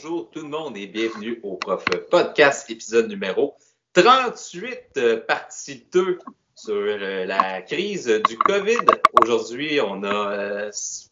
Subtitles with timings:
[0.00, 3.56] bonjour tout le monde et bienvenue au Prof Podcast, épisode numéro
[3.94, 6.18] 38, euh, partie 2
[6.54, 8.78] sur euh, la crise du COVID.
[9.20, 10.70] Aujourd'hui, on a euh,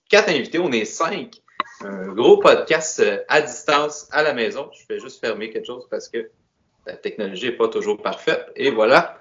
[0.08, 1.42] quatre invités, on est cinq.
[1.80, 4.70] Un gros podcast à distance à la maison.
[4.72, 6.30] Je vais juste fermer quelque chose parce que
[6.86, 8.52] la technologie n'est pas toujours parfaite.
[8.54, 9.18] Et voilà.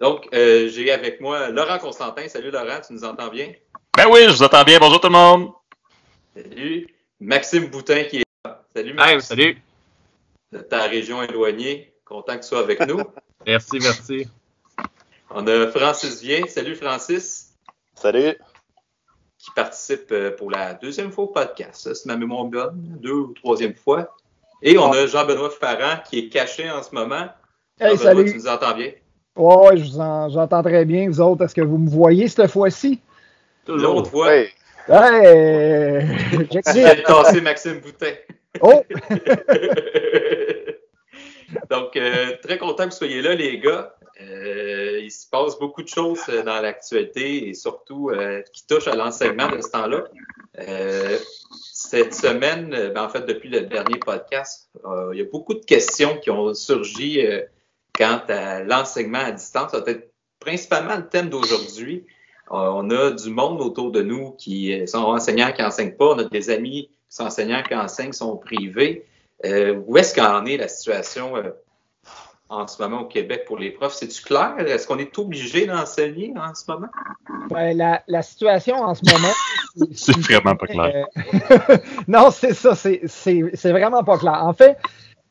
[0.00, 2.28] Donc, j'ai avec moi Laurent Constantin.
[2.28, 3.52] Salut Laurent, tu nous entends bien?
[3.94, 4.78] Ben oui, je vous entends bien.
[4.78, 5.50] Bonjour tout le monde.
[6.34, 6.86] Salut.
[7.20, 8.31] Maxime Boutin qui est
[8.74, 9.20] Salut Maxime.
[9.20, 9.56] salut.
[10.50, 11.92] De ta région éloignée.
[12.06, 13.00] Content que tu sois avec nous.
[13.46, 14.26] merci, merci.
[15.30, 16.46] On a Francis Vien.
[16.48, 17.54] Salut Francis.
[17.94, 18.34] Salut.
[19.38, 21.92] Qui participe euh, pour la deuxième fois au podcast.
[21.92, 24.16] C'est ma mémoire bonne, deux ou troisième fois.
[24.62, 27.28] Et on a Jean-Benoît Farran qui est caché en ce moment.
[27.78, 28.24] Hey, salut.
[28.24, 28.92] Tu nous entends bien?
[29.36, 31.08] Oui, je vous entends très bien.
[31.08, 33.00] Vous autres, est-ce que vous me voyez cette fois-ci?
[33.66, 34.28] L'autre fois.
[34.28, 34.50] Ouais!
[36.50, 38.12] J'ai tassé Maxime Boutin.
[38.60, 38.84] Oh!
[41.70, 43.94] Donc, euh, très content que vous soyez là, les gars.
[44.20, 48.94] Euh, il se passe beaucoup de choses dans l'actualité et surtout euh, qui touchent à
[48.94, 50.04] l'enseignement de ce temps-là.
[51.72, 54.70] cette semaine, ben, en fait, depuis le dernier podcast,
[55.12, 57.20] il y a beaucoup de questions qui ont surgi
[57.94, 59.72] quant à l'enseignement à distance.
[59.72, 62.06] Ça va être principalement le thème d'aujourd'hui.
[62.50, 66.14] Euh, on a du monde autour de nous qui sont enseignants qui n'enseignent pas.
[66.14, 69.04] On a des amis sont enseignants qui enseignent, sont privés.
[69.44, 71.50] Euh, où est-ce qu'en est la situation euh,
[72.48, 73.92] en ce moment au Québec pour les profs?
[73.92, 74.54] C'est-tu clair?
[74.58, 76.88] Est-ce qu'on est obligé d'enseigner en ce moment?
[77.50, 79.34] Ben, la, situation en ce moment.
[79.94, 81.06] c'est vraiment pas clair.
[82.08, 84.42] non, c'est ça, c'est vraiment pas clair.
[84.42, 84.78] En fait,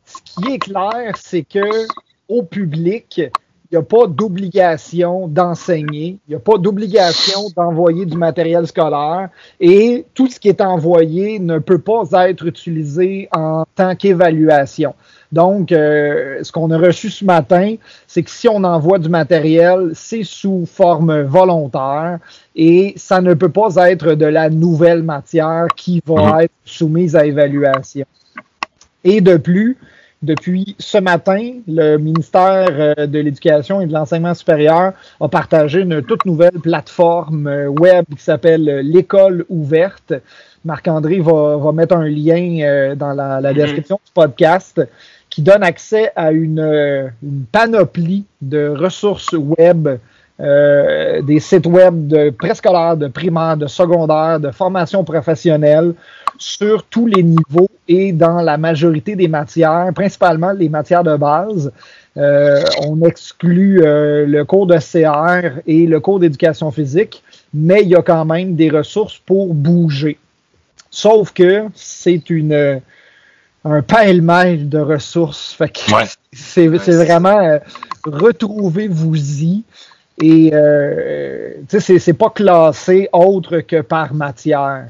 [0.05, 1.87] ce qui est clair, c'est que
[2.27, 3.21] au public,
[3.71, 9.29] n'y a pas d'obligation d'enseigner, il n'y a pas d'obligation d'envoyer du matériel scolaire
[9.59, 14.93] et tout ce qui est envoyé ne peut pas être utilisé en tant qu'évaluation.
[15.31, 17.75] Donc, euh, ce qu'on a reçu ce matin,
[18.05, 22.19] c'est que si on envoie du matériel, c'est sous forme volontaire
[22.55, 26.41] et ça ne peut pas être de la nouvelle matière qui va mhm.
[26.41, 28.05] être soumise à évaluation.
[29.03, 29.77] Et de plus,
[30.21, 36.03] depuis ce matin, le ministère euh, de l'Éducation et de l'Enseignement supérieur a partagé une
[36.03, 40.13] toute nouvelle plateforme euh, web qui s'appelle euh, L'école ouverte.
[40.63, 43.53] Marc-André va, mettre un lien dans la, mm-hmm.
[43.55, 44.79] description du podcast
[45.31, 47.11] qui donne accès à une,
[47.51, 49.87] panoplie de ressources web
[50.41, 55.93] des sites web de préscolaire, de primaire, de secondaire, de formation professionnelle
[56.37, 61.71] sur tous les niveaux et dans la majorité des matières, principalement les matières de base.
[62.17, 67.23] Euh, on exclut euh, le cours de CR et le cours d'éducation physique,
[67.53, 70.17] mais il y a quand même des ressources pour bouger.
[70.89, 72.81] Sauf que c'est une
[73.63, 75.53] un pêle-mêle de ressources.
[75.53, 75.79] Fait que
[76.33, 77.59] c'est, vraiment euh,
[78.05, 79.63] retrouvez-vous-y.
[80.19, 80.51] Et
[81.67, 84.87] c'est, c'est pas classé autre que par matière.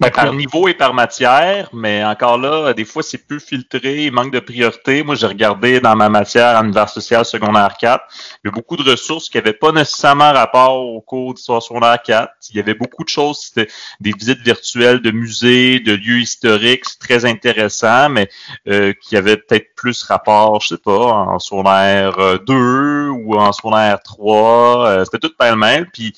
[0.00, 4.12] Ben, par niveau et par matière, mais encore là, des fois, c'est peu filtré, il
[4.12, 5.02] manque de priorité.
[5.02, 8.04] Moi, j'ai regardé dans ma matière en univers social secondaire 4,
[8.44, 12.00] il y a beaucoup de ressources qui n'avaient pas nécessairement rapport au cours d'histoire secondaire
[12.00, 12.32] 4.
[12.50, 16.84] Il y avait beaucoup de choses, c'était des visites virtuelles de musées, de lieux historiques,
[16.84, 18.28] c'est très intéressant, mais
[18.68, 23.52] euh, qui avaient peut-être plus rapport, je sais pas, en secondaire 2 euh, ou en
[23.52, 24.86] secondaire 3.
[24.86, 25.90] Euh, c'était tout pêle-mêle.
[25.92, 26.14] Puis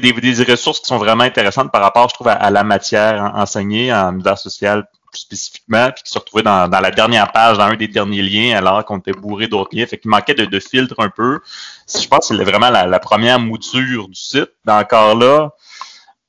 [0.00, 4.14] des, ressources qui sont vraiment intéressantes par rapport, je trouve, à, la matière enseignée en
[4.14, 8.22] univers social spécifiquement, puis qui se retrouvait dans, la dernière page, dans un des derniers
[8.22, 9.86] liens, alors qu'on était bourré d'autres liens.
[9.86, 11.40] Fait qu'il manquait de, de filtre un peu.
[11.86, 14.50] Je pense que c'est vraiment la, première mouture du site.
[14.66, 15.50] Encore là,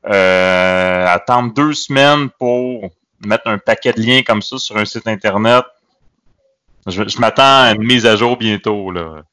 [0.08, 2.90] euh, attendre deux semaines pour
[3.26, 5.64] mettre un paquet de liens comme ça sur un site Internet,
[6.88, 8.92] je, je m'attends à une mise à jour bientôt.
[8.92, 9.24] Là.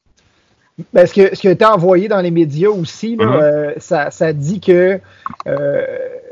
[0.93, 3.41] Ben, ce, qui a été envoyé dans les médias aussi, là, mm-hmm.
[3.41, 4.99] euh, ça, ça, dit que
[5.47, 5.85] euh,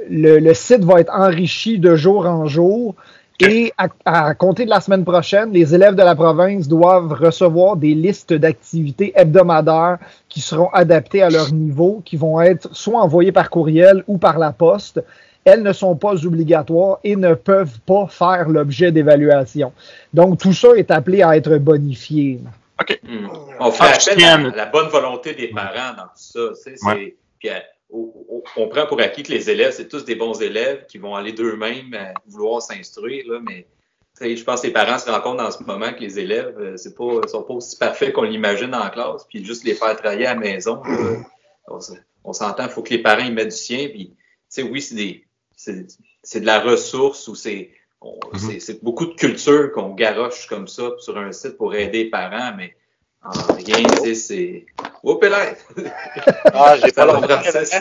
[0.10, 2.96] le, le, site va être enrichi de jour en jour.
[3.42, 7.78] Et à, à, compter de la semaine prochaine, les élèves de la province doivent recevoir
[7.78, 9.98] des listes d'activités hebdomadaires
[10.28, 14.40] qui seront adaptées à leur niveau, qui vont être soit envoyées par courriel ou par
[14.40, 15.02] la poste.
[15.46, 19.72] Elles ne sont pas obligatoires et ne peuvent pas faire l'objet d'évaluation.
[20.14, 22.42] Donc, tout ça est appelé à être bonifié.
[22.80, 23.00] OK.
[23.04, 23.28] Hmm.
[23.60, 26.96] On fait appel à, la bonne volonté des parents dans tout ça.
[27.40, 27.60] Puis euh,
[27.92, 31.34] on, prend pour acquis que les élèves, c'est tous des bons élèves qui vont aller
[31.34, 31.96] d'eux-mêmes
[32.28, 33.66] vouloir s'instruire, mais
[34.22, 36.74] je pense que les parents se rendent compte en ce moment que les élèves ne
[36.74, 36.78] euh,
[37.28, 40.40] sont pas aussi parfaits qu'on l'imagine en classe, puis juste les faire travailler à la
[40.40, 40.82] maison.
[42.24, 43.88] on, s'entend, il faut que les parents y mettent du sien.
[43.90, 44.14] Puis,
[44.70, 47.72] oui, c'est, des, c'est, de la ressource ou c'est
[48.34, 48.60] Mhm.
[48.60, 52.54] c'est- beaucoup de culture qu'on garoche comme ça sur un site pour aider les parents,
[52.56, 52.76] mais
[53.24, 54.66] en rien, tu sais, c'est.
[55.04, 55.54] Oups, là!
[56.54, 57.06] Ah, j'ai pas
[57.66, 57.80] ça.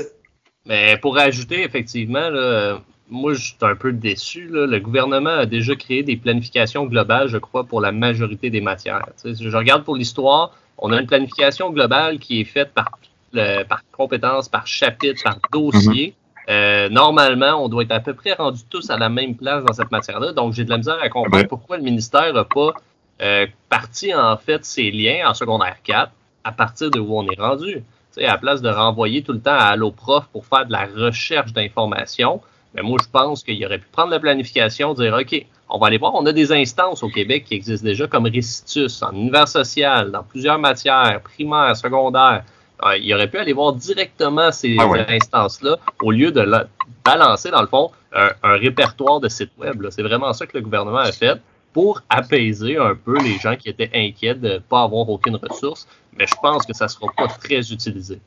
[0.66, 4.48] Mais pour ajouter, effectivement, là, moi, je suis un peu déçu.
[4.48, 4.66] là.
[4.66, 9.06] Le gouvernement a déjà créé des planifications globales, je crois, pour la majorité des matières.
[9.22, 12.98] Tu sais, je regarde pour l'histoire, on a une planification globale qui est faite par,
[13.32, 16.14] le- par compétence, par chapitre, par dossier.
[16.48, 19.72] Euh, normalement, on doit être à peu près rendus tous à la même place dans
[19.72, 20.32] cette matière-là.
[20.32, 22.72] Donc, j'ai de la misère à comprendre pourquoi le ministère n'a pas
[23.20, 26.10] euh, parti, en fait, ses liens en secondaire 4
[26.44, 27.82] à partir de où on est rendu.
[28.16, 30.86] À la place de renvoyer tout le temps à Allo Prof pour faire de la
[30.86, 32.40] recherche d'informations,
[32.74, 35.98] mais moi, je pense qu'il aurait pu prendre la planification, dire OK, on va aller
[35.98, 36.14] voir.
[36.14, 40.22] On a des instances au Québec qui existent déjà comme Récitus, en univers social, dans
[40.22, 42.42] plusieurs matières, primaires, secondaires.
[42.84, 45.04] Euh, il aurait pu aller voir directement ces Ah ouais.
[45.08, 46.66] instances-là au lieu de la-
[47.04, 49.80] balancer, dans le fond, un, un répertoire de sites web.
[49.82, 49.90] là.
[49.90, 51.40] C'est vraiment ça que le gouvernement a fait
[51.72, 55.86] pour apaiser un peu les gens qui étaient inquiets de ne pas avoir aucune ressource.
[56.16, 58.20] Mais je pense que ça ne sera pas très utilisé.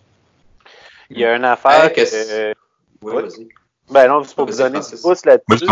[1.09, 2.53] Il y a une affaire Hey, que-
[3.01, 3.47] Oui, Oui.
[3.91, 5.65] Ben non, c'est pour vous donner du pouce là-dessus.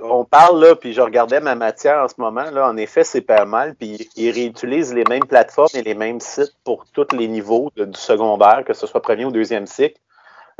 [0.00, 3.20] On parle là, puis je regardais ma matière en ce moment, là, en effet, c'est
[3.20, 7.26] pas mal, puis ils réutilisent les mêmes plateformes et les mêmes sites pour tous les
[7.28, 9.96] niveaux de- du secondaire, que ce soit premier ou deuxième cycle.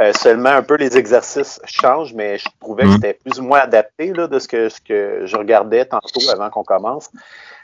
[0.00, 2.94] Euh, seulement un peu les exercices changent, mais je trouvais que Mhm.
[2.94, 6.48] c'était plus ou moins adapté là, de ce que, ce que je regardais tantôt avant
[6.50, 7.10] qu'on commence.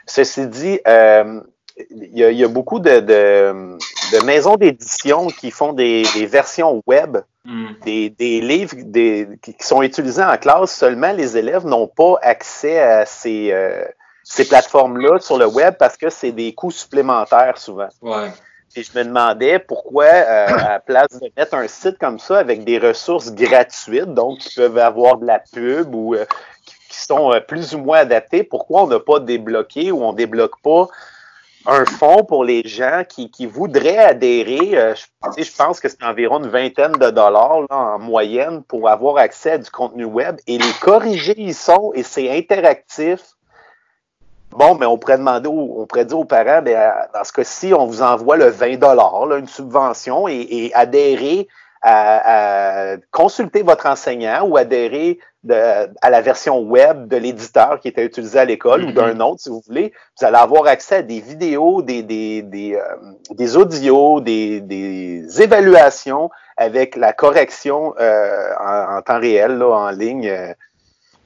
[0.05, 1.41] Ceci dit, euh,
[1.89, 3.77] il y, a, il y a beaucoup de, de-
[4.13, 7.17] de maisons d'édition qui font des, des versions web
[7.49, 7.73] Hmm.
[7.83, 12.77] des, des livres des, qui sont utilisés en classe, seulement les élèves n'ont pas accès
[12.79, 13.83] à ces, euh,
[14.23, 17.89] ces plateformes-là sur le web parce que c'est des coûts supplémentaires souvent.
[18.03, 18.29] Ouais.
[18.75, 22.37] Et je me demandais pourquoi, euh, à la place de mettre un site comme ça
[22.37, 26.25] avec des ressources gratuites, donc qui peuvent avoir de la pub ou euh,
[26.65, 30.61] qui, sont euh, plus ou moins adaptées, pourquoi on n'a pas débloqué ou on débloque
[30.61, 30.87] pas
[31.65, 34.77] un fonds pour les gens qui, qui voudraient adhérer.
[34.77, 34.95] euh,
[35.37, 39.51] je, pense que c'est environ une vingtaine de dollars là, en moyenne pour avoir accès
[39.51, 43.19] à du contenu web et les corriger, ils sont et c'est interactif.
[44.51, 47.73] Bon, mais on pourrait demander, aux- on pourrait dire aux parents, à- dans ce cas-ci,
[47.73, 51.47] on vous envoie le 20 dollars, une subvention, et, et adhérer
[51.81, 57.87] à, à consulter votre enseignant ou adhérer de- à la version web de l'éditeur qui
[57.87, 58.93] était utilisé à l'école ou Mhm.
[58.93, 59.93] d'un autre, si vous voulez.
[60.19, 62.81] Vous allez avoir accès à des vidéos, des, des, des, euh,
[63.31, 69.91] des audios, des, des évaluations avec la correction euh, en, en temps réel, là, en
[69.91, 70.27] ligne.
[70.27, 70.53] Euh,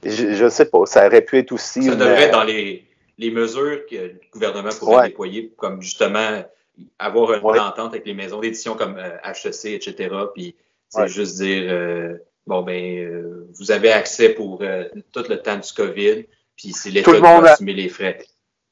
[0.04, 1.82] Je ne sais pas, ça aurait pu être aussi.
[1.82, 2.84] Ça devrait être dans les,
[3.18, 5.08] les mesures que le gouvernement pourrait Ouais.
[5.08, 6.44] déployer, comme justement
[6.98, 7.58] avoir une Ouais.
[7.58, 10.14] entente avec les maisons d'édition comme euh, HEC, etc.
[10.34, 10.54] Puis
[10.88, 11.08] c'est Ouais.
[11.08, 12.14] juste dire euh,
[12.46, 16.24] bon ben euh, vous avez accès pour euh, tout le temps du COVID,
[16.56, 18.18] puis c'est l'État qui va assumer les frais.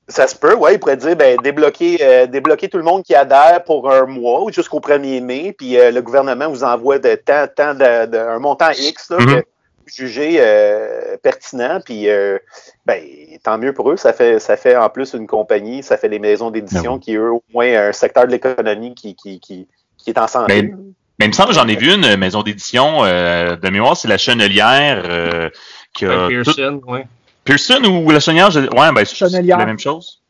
[0.08, 0.72] Ça se peut, oui.
[0.74, 4.42] Il pourrait dire ben, débloquer, euh, débloquer tout le monde qui adhère pour un mois
[4.42, 8.18] ou jusqu'au 1er mai, puis euh, le gouvernement vous envoie de tant, tant de, de-
[8.18, 9.26] un montant X là, Mhm.
[9.26, 9.46] que
[9.86, 12.38] jugez euh, pertinent, puis euh,
[12.86, 13.02] ben,
[13.42, 13.96] tant mieux pour eux.
[13.96, 17.00] Ça fait, ça fait en plus une compagnie, ça fait les maisons d'édition Ben oui.
[17.00, 19.66] qui, eux, au moins, un secteur de l'économie qui, qui, qui,
[19.98, 20.62] qui est en santé.
[20.62, 20.76] Ben,
[21.18, 24.08] Mais il me semble que j'en ai vu une maison d'édition euh, de mémoire, c'est
[24.08, 25.50] la Chenelière euh,
[25.94, 27.06] qui a tout- Pearson, ouais.
[27.44, 28.60] Pearson ou la Chenelière, je...
[28.60, 29.58] ouais, ben c'est Chenelière.
[29.58, 30.20] la même chose.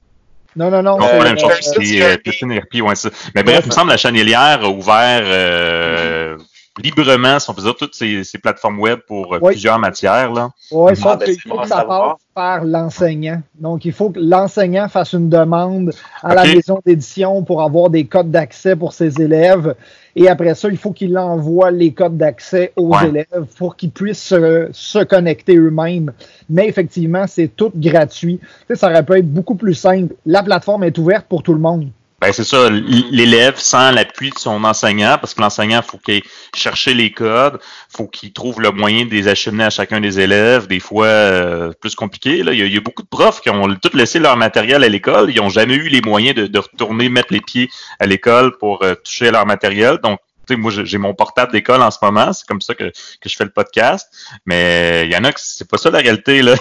[0.55, 0.99] Non, non, non.
[0.99, 2.17] Non, c'est- pas la même chose, Pearson, euh.
[2.23, 3.09] Pearson et RP, ouais, ça.
[3.35, 6.37] Mais bref, Ouais, il me semble que la Chenelière a ouvert euh,
[6.83, 9.53] librement, si on peut dire, toutes ces, ces plateformes web pour euh, Oui.
[9.53, 10.33] plusieurs matières.
[10.33, 10.51] Là.
[10.71, 13.43] Oui, Ah, sauf ben, qu'il faut que ça passe par l'enseignant.
[13.57, 18.07] Donc, il faut que l'enseignant fasse une demande à la maison d'édition pour avoir des
[18.07, 19.75] codes d'accès pour ses élèves.
[20.17, 23.09] Et après ça, il faut qu'il envoie les codes d'accès aux Ouais.
[23.09, 26.13] élèves pour qu'ils puissent se, se connecter eux-mêmes.
[26.51, 28.39] Mais effectivement, c'est tout gratuit.
[28.39, 30.15] Tu sais, ça aurait pu être beaucoup plus simple.
[30.27, 31.89] La plateforme est ouverte pour tout le monde.
[32.23, 36.23] Ben, c'est ça, l'élève sans l'appui de son enseignant, parce que l'enseignant, faut qu'il aille
[36.55, 40.69] chercher les codes, faut qu'il trouve le moyen de les acheminer à chacun des élèves,
[40.69, 42.45] des fois euh, plus compliqué.
[42.45, 42.53] Là.
[42.53, 45.39] Il, y a, beaucoup de profs qui ont tout laissé leur matériel à l'école, ils
[45.39, 49.33] n'ont jamais eu les moyens de, retourner mettre les pieds à l'école pour euh, toucher
[49.33, 49.99] leur matériel.
[50.01, 53.29] Donc, moi, j'ai j'ai mon portable d'école en ce moment, c'est comme ça que, que
[53.29, 54.07] je fais le podcast.
[54.47, 56.55] Mais il y en a que c'est pas ça la réalité, là.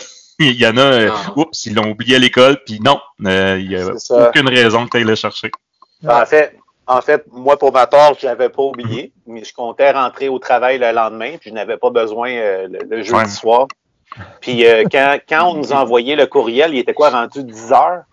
[0.49, 1.13] Il y en a, euh, Non.
[1.43, 3.87] oups, ils l'ont oublié à l'école, puis non, euh, il n'y a
[4.27, 5.51] aucune raison que tu ailles le chercher.
[6.07, 6.55] En fait,
[6.87, 10.39] en fait, moi, pour ma part, je l'avais pas oublié, mais je comptais rentrer au
[10.39, 13.27] travail le lendemain, puis je n'avais pas besoin euh, le, le jeudi Ouais.
[13.27, 13.67] soir.
[14.41, 18.03] Puis euh, quand, quand on nous envoyait le courriel, il était quoi, rendu 10 heures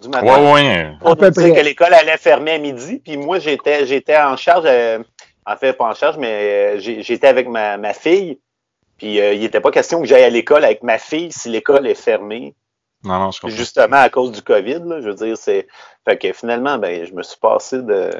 [0.00, 0.26] du matin?
[0.26, 0.92] Ouais, ouais.
[1.04, 1.52] Nous près.
[1.52, 4.98] que l'école allait fermer à midi, puis moi, j'étais j'étais en charge, euh,
[5.46, 8.38] en fait, pas en charge, mais euh, j'étais avec ma, ma fille,
[9.02, 11.88] Puis euh, il n'était pas question que j'aille à l'école avec ma fille si l'école
[11.88, 12.54] est fermée.
[13.02, 13.56] Non, non, je comprends.
[13.56, 15.66] Justement à cause du COVID, là, je veux dire, c'est.
[16.08, 18.10] Fait que finalement, ben, je me suis passé de.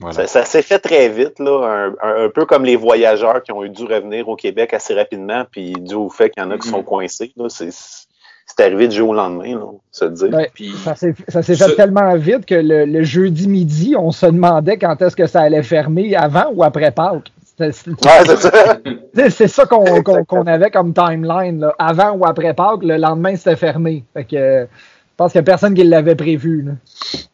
[0.00, 0.12] Voilà.
[0.14, 3.52] Ça, ça s'est fait très vite, là, un, un- un peu comme les voyageurs qui
[3.52, 6.50] ont eu dû revenir au Québec assez rapidement, puis dû au fait qu'il y en
[6.50, 7.32] a qui sont coincés.
[7.36, 10.28] là, C'est c'est arrivé du jour au lendemain, là, se dire.
[10.28, 13.94] Ben, Puis, Ça s'est ça s'est fait Ce- tellement vite que le, le jeudi midi,
[13.96, 17.32] on se demandait quand est-ce que ça allait fermer, avant ou après Pâques.
[17.66, 18.78] Ouais, c'est ça.
[19.14, 21.60] C'est c'est ça qu'on avait comme timeline.
[21.60, 21.74] là.
[21.78, 24.04] Avant ou après Pâques, le lendemain, c'était fermé.
[24.14, 26.62] Fait que, je pense qu'il n'y a personne qui l'avait prévu.
[26.62, 26.72] là.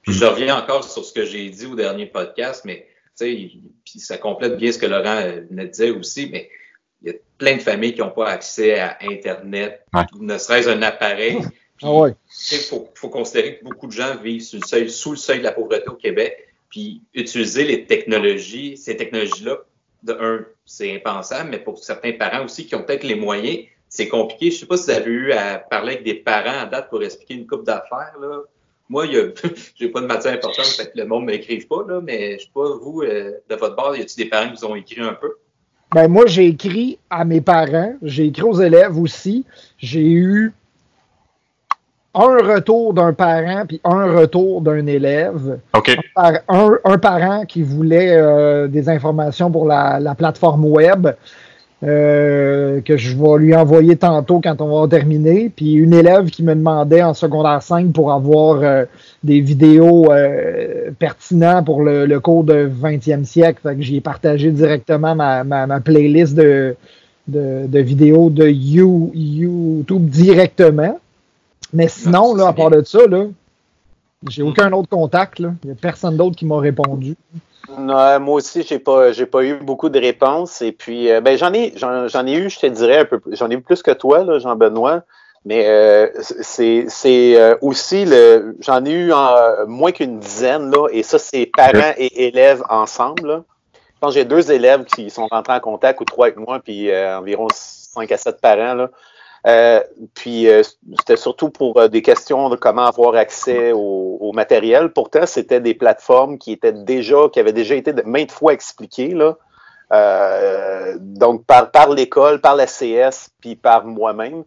[0.02, 2.86] puis je reviens encore sur ce que j'ai dit au dernier podcast, mais
[3.18, 6.28] tu sais, il- puis ça complète bien ce que Laurent euh, venait de dire aussi,
[6.30, 6.48] mais
[7.02, 10.02] il y a plein de familles qui n'ont pas accès à Internet, Ouais.
[10.20, 11.38] ne serait-ce un appareil.
[11.76, 12.14] Puis, Ah ouais.
[12.50, 15.38] Il faut, faut considérer que beaucoup de gens vivent sous le, seuil, sous le seuil
[15.38, 16.36] de la pauvreté au Québec.
[16.70, 19.56] Puis utiliser les technologies, ces technologies-là,
[20.02, 24.08] de un, c'est impensable, mais pour certains parents aussi qui ont peut-être les moyens, c'est
[24.08, 24.50] compliqué.
[24.50, 27.02] Je sais pas si vous avez eu à parler avec des parents à date pour
[27.02, 28.14] expliquer une coupe d'affaires.
[28.20, 28.42] Là.
[28.88, 29.28] Moi, a,
[29.76, 32.44] j'ai pas de matière importante, fait que le monde ne m'écrive pas, là, mais je
[32.44, 35.00] sais pas, vous, euh, de votre part, y a-t-il des parents qui vous ont écrit
[35.00, 35.32] un peu?
[35.94, 39.46] Ben, moi, j'ai écrit à mes parents, j'ai écrit aux élèves aussi.
[39.78, 40.52] J'ai eu
[42.18, 45.58] un retour d'un parent puis un retour d'un élève.
[46.16, 51.08] Un, un parent qui voulait euh, des informations pour la, la plateforme web
[51.84, 55.48] euh, que je vais lui envoyer tantôt quand on va terminer.
[55.54, 58.84] Puis une élève qui me demandait en secondaire 5 pour avoir euh,
[59.22, 63.60] des vidéos euh, pertinentes pour le, le cours de 20e siècle.
[63.62, 66.74] Fait que j'ai partagé directement ma, ma, ma playlist de,
[67.28, 70.98] de, de vidéos de You- YouTube directement.
[71.72, 73.26] Mais sinon, là, à part de ça, là,
[74.28, 75.38] j'ai aucun autre contact.
[75.38, 75.52] là.
[75.62, 77.14] Il n'y a personne d'autre qui m'a répondu.
[77.78, 80.62] Non, moi aussi, j'ai pas, j'ai pas eu beaucoup de réponses.
[80.62, 83.20] Et puis, euh, ben, j'en ai, j'en, j'en ai eu, je te dirais un peu,
[83.20, 85.02] plus- j'en ai eu plus que toi, là, Jean-Benoît.
[85.44, 90.88] Mais euh, c'est, c'est euh, aussi le, j'en ai eu en, moins qu'une dizaine là,
[90.90, 93.26] et ça, c'est parents et élèves ensemble.
[93.28, 93.44] Là.
[93.72, 96.58] Je pense que j'ai deux élèves qui sont rentrés en contact ou trois avec moi,
[96.58, 98.90] puis euh, environ cinq à sept parents là.
[99.46, 99.80] Euh,
[100.14, 100.62] puis euh,
[100.98, 104.90] c'était surtout pour euh, des questions de comment avoir accès au, au matériel.
[104.92, 109.36] Pourtant, c'était des plateformes qui étaient déjà, qui avaient déjà été maintes fois expliquées là.
[109.92, 114.44] Euh, donc par par l'école, par la CS, puis par moi-même.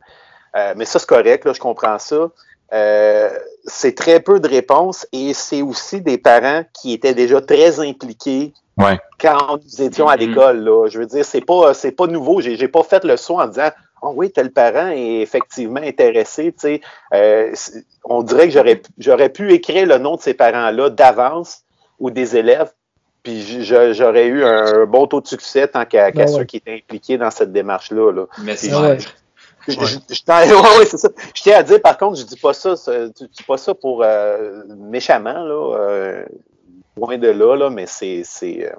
[0.56, 2.30] Euh, mais ça c'est correct, là, je comprends ça.
[2.74, 3.30] Euh,
[3.66, 8.54] c'est très peu de réponses et c'est aussi des parents qui étaient déjà très impliqués
[8.78, 8.98] Ouais.
[9.20, 10.22] quand nous étions à Mhm.
[10.22, 10.60] l'école.
[10.64, 10.88] Là.
[10.88, 12.40] Je veux dire, c'est pas c'est pas nouveau.
[12.42, 13.70] J'ai j'ai pas fait le saut en disant
[14.04, 16.52] Oh oui, tel parent est effectivement intéressé.
[16.54, 16.82] Tu sais,
[17.14, 17.54] Euh,
[18.04, 21.62] on dirait que j'aurais j'aurais pu écrire le nom de ces parents-là d'avance
[22.00, 22.72] ou des élèves,
[23.22, 26.74] puis j'aurais eu un bon taux de succès tant qu'à qu'à Ah ceux qui étaient
[26.84, 28.12] impliqués dans cette démarche-là.
[28.12, 28.26] Là.
[28.44, 28.98] Mais c'est ouais.
[29.68, 29.86] Je, Ouais.
[29.86, 31.10] je- je tiens- ouais, ouais, c'est ça.
[31.36, 33.76] Je tiens à dire, par contre, je dis pas ça, ça- je dis pas ça
[33.76, 36.26] pour euh, méchamment, là, euh,
[36.98, 38.76] loin de là, là, mais c'est, c'est euh,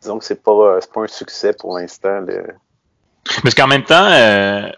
[0.00, 2.20] disons que c'est pas, c'est pas un succès pour l'instant.
[2.22, 2.44] le-
[3.28, 4.68] C'est qu'en même temps, euh,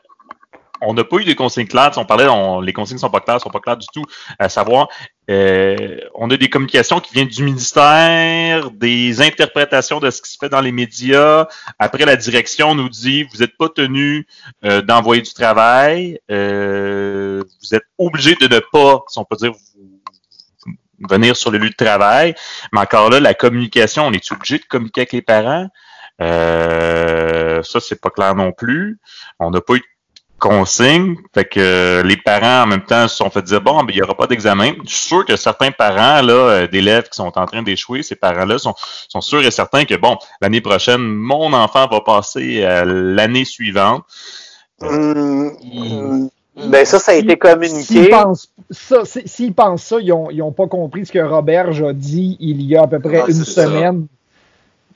[0.82, 1.92] on n'a pas eu de consignes claires.
[1.96, 2.26] On parlait,
[2.62, 4.04] les consignes sont pas claires, sont pas claires du tout.
[4.38, 4.88] À savoir,
[5.30, 10.36] euh, on a des communications qui viennent du ministère, des interprétations de ce qui se
[10.38, 11.46] fait dans les médias.
[11.78, 14.26] Après, la direction nous dit, vous n'êtes pas tenu
[14.64, 16.20] euh, d'envoyer du travail.
[16.28, 20.78] Vous êtes obligé de ne pas, si on peut dire, vous-
[21.10, 22.34] venir sur le lieu de travail.
[22.72, 25.68] Mais encore là, la communication, on est obligé de communiquer avec les parents.
[26.22, 27.25] Euh,
[27.62, 28.98] ça, c'est pas clair non plus.
[29.38, 29.84] On n'a pas eu de
[30.38, 31.16] consigne.
[31.34, 33.96] Fait que euh, les parents, en même temps, se sont fait dire bon, ben, il
[33.96, 34.72] n'y aura pas d'examen.
[34.84, 38.16] Je suis sûr que certains parents là, euh, d'élèves qui sont en train d'échouer, ces
[38.16, 38.74] parents-là sont,
[39.08, 44.04] sont sûrs et certains que bon, l'année prochaine, mon enfant va passer à l'année suivante.
[44.82, 48.08] Il- hum, ben ça, ça a été S'ils communiqué.
[48.08, 51.92] pensent ça, s'ils pensent ça, ils n'ont ils ont pas compris ce que Roberge a
[51.92, 53.66] dit il y a à peu près Ah, une ça.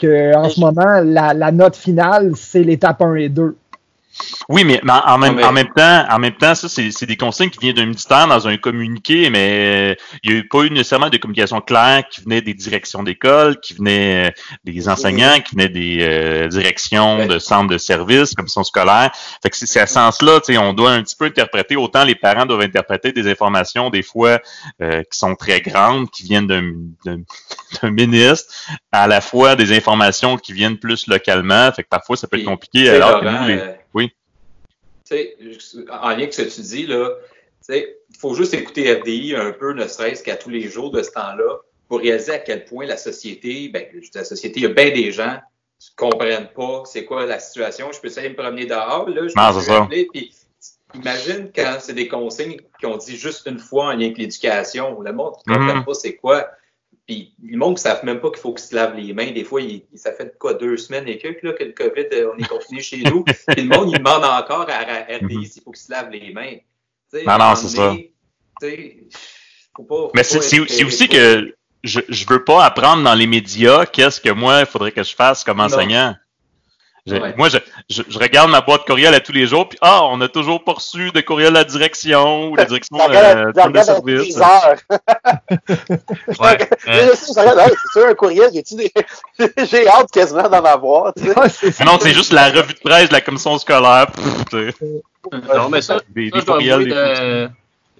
[0.00, 0.32] Semaine.
[0.32, 3.56] Que en ce moment, la, la note finale, c'est l'étape 1 et 2.
[4.48, 7.16] Oui, mais, mais en, même, mais- en même temps, en même temps, ça, c'est des
[7.16, 10.62] consignes qui viennent d'un ministère dans un communiqué, mais euh, il n'y a eu pas
[10.64, 14.30] eu nécessairement de communication claire qui venait des directions d'école, qui venait euh,
[14.64, 17.26] des enseignants, qui venait des euh, directions Ouais.
[17.26, 19.10] de centres de services, commissions scolaires.
[19.42, 22.46] Fait que c'est à ce sens-là, on doit un petit peu interpréter, autant les parents
[22.46, 24.38] doivent interpréter des informations des fois
[24.82, 28.52] euh, qui sont très grandes, qui viennent d'un ministre,
[28.92, 31.70] à la fois des informations qui viennent plus localement.
[31.72, 32.88] Fait que parfois, ça peut être compliqué.
[32.90, 33.62] Alors que nous, les...
[33.94, 34.12] oui.
[35.08, 35.36] tu sais,
[35.90, 37.10] en lien avec ce que tu dis, là,
[37.66, 40.90] tu sais, il faut juste écouter FDI un peu, ne serait-ce qu'à tous les jours
[40.90, 44.66] de ce temps-là, pour réaliser à quel point la société, ben, la société, il y
[44.66, 45.38] a bien des gens
[45.96, 47.90] comprennent pas c'est quoi la situation.
[47.92, 50.32] Je peux essayer de me promener dehors, là, je Non, peux puis
[50.94, 55.00] imagine quand c'est des consignes qui ont dit juste une fois en lien avec l'éducation.
[55.00, 55.84] Le monde ne comprend Mhm.
[55.84, 56.50] pas c'est quoi.
[57.06, 59.30] Puis le monde ne savent même pas qu'il faut qu'ils se lavent les mains.
[59.32, 62.32] Des fois, il- ça fait quoi, deux semaines et quelques là, que le COVID, euh,
[62.34, 63.24] on est confiné chez nous.
[63.48, 66.32] Puis le monde, il demande encore à à RDI s'il faut qu'il se lave les
[66.32, 66.56] mains.
[67.12, 67.76] Tu sais, Non, non, c'est
[69.76, 70.38] faut pas- faut Mais c'est
[70.84, 74.92] aussi que je, je veux pas apprendre dans les médias qu'est-ce que moi, il faudrait
[74.92, 76.14] que je fasse comme enseignant.
[77.08, 77.34] Ouais.
[77.36, 77.56] Moi, je,
[77.88, 80.62] je, je regarde ma boîte courriel à tous les jours, puis ah, on a toujours
[80.62, 84.36] pas reçu de courriel à la direction ou la direction euh, de à tous service.
[84.36, 84.76] les heures.
[86.40, 86.58] Ouais.
[86.88, 88.64] Euh, Je sais, je regarde, hey, c'est sûr, un courriel, des-
[89.70, 91.14] j'ai hâte quasiment d'en avoir.
[91.14, 91.38] tu sais.
[91.38, 91.84] Ouais, c'est ça.
[91.84, 94.06] Non, c'est juste la revue de presse de la commission scolaire.
[94.12, 94.74] Pff, sais.
[95.56, 97.48] non, mais ça, Des, Ça, des je, dois courriels, des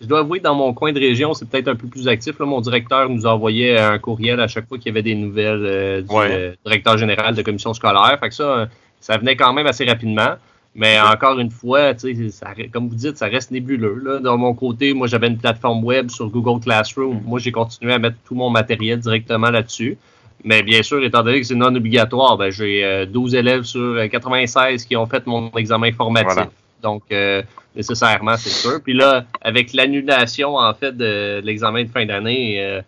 [0.03, 2.39] je dois avouer, dans mon coin de région, c'est peut-être un peu plus actif.
[2.39, 2.47] Là.
[2.47, 6.01] Mon directeur nous envoyait un courriel à chaque fois qu'il y avait des nouvelles euh,
[6.01, 6.29] du Ouais.
[6.31, 8.17] euh, directeur général de commission scolaire.
[8.19, 8.67] Fait que ça, euh,
[9.01, 10.35] ça venait quand même assez rapidement.
[10.75, 14.01] Mais encore une fois, tu sais, ça- comme vous dites, ça reste nébuleux.
[14.05, 14.21] Là.
[14.21, 17.21] Dans mon côté, moi, j'avais une plateforme web sur Google Classroom.
[17.25, 19.99] Moi, j'ai continué à mettre tout mon matériel directement là-dessus.
[20.45, 23.81] Mais bien sûr, étant donné que c'est non obligatoire, ben, j'ai euh, 12 élèves sur
[23.81, 26.33] euh, 96 qui ont fait mon examen informatif.
[26.33, 26.51] Voilà.
[26.83, 27.43] Donc, euh,
[27.77, 28.81] nécessairement, c'est sûr.
[28.83, 32.81] Puis là, avec l'annulation, en fait, de l'examen de fin d'année, euh,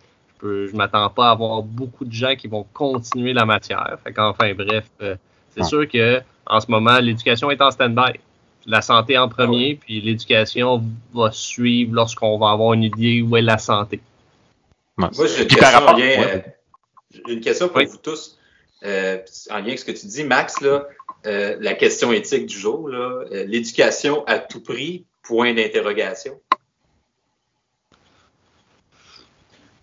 [0.42, 3.98] je je m'attends pas à avoir beaucoup de gens qui vont continuer la matière.
[4.04, 5.14] Fait qu'enfin, bref, euh,
[5.54, 5.68] c'est Ouais.
[5.68, 8.18] sûr que en ce moment, l'éducation est en stand-by.
[8.66, 13.42] La santé en premier, puis l'éducation va suivre lorsqu'on va avoir une idée où est
[13.42, 14.00] la santé.
[14.98, 15.08] Ouais.
[15.16, 16.44] Moi, j'ai une par question, rapport- lien, ouais.
[16.46, 16.50] euh,
[17.26, 17.86] j'ai une question pour Oui.
[17.86, 18.38] vous tous.
[18.84, 19.18] Euh,
[19.50, 20.86] en lien avec ce que tu dis, Max, là,
[21.26, 26.34] euh, la question éthique du jour, euh, l'éducation à tout prix, point d'interrogation.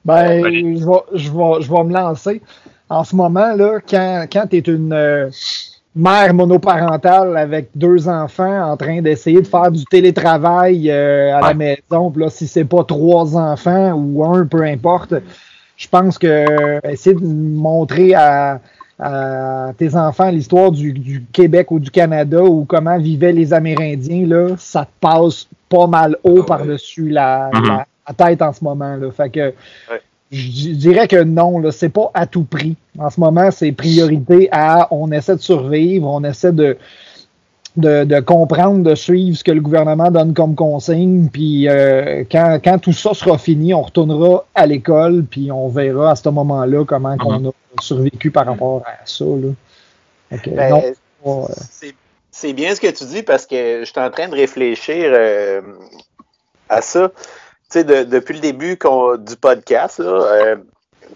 [0.06, 0.50] Ben, je
[0.86, 2.42] vais, je, vais, je vais me lancer.
[2.90, 5.30] En ce moment, là, quand, quand tu es une euh,
[5.96, 11.54] mère monoparentale avec deux enfants en train d'essayer de faire du télétravail euh, à la
[11.54, 15.14] maison, là, si c'est pas trois enfants ou un, peu importe,
[15.78, 18.60] je pense que euh, essayer de montrer à,
[19.00, 24.26] à tes enfants l'histoire du, du Québec ou du Canada ou comment vivaient les Amérindiens,
[24.28, 26.46] là, ça te passe pas mal haut Ah ouais.
[26.46, 27.68] par-dessus la, Mhm.
[27.68, 28.96] la- la tête en ce moment.
[28.96, 29.12] Là.
[29.12, 30.02] Fait que Ouais.
[30.32, 32.76] Je dirais que non, là, c'est pas à tout prix.
[32.98, 36.78] En ce moment, c'est priorité à on essaie de survivre, on essaie de,
[37.78, 41.30] de, de comprendre, de suivre ce que le gouvernement donne comme consigne.
[41.30, 46.12] Puis euh, quand, quand tout ça sera fini, on retournera à l'école, puis on verra
[46.12, 49.26] à ce moment-là comment qu'on a survécu par rapport à ça.
[50.56, 50.82] Ben, non,
[51.24, 51.96] pas, euh, c'est-
[52.32, 55.60] C'est bien ce que tu dis parce que je suis en train de réfléchir euh,
[56.70, 57.12] à ça.
[57.70, 58.78] Sais, de- depuis le début
[59.20, 60.56] du podcast, là, euh,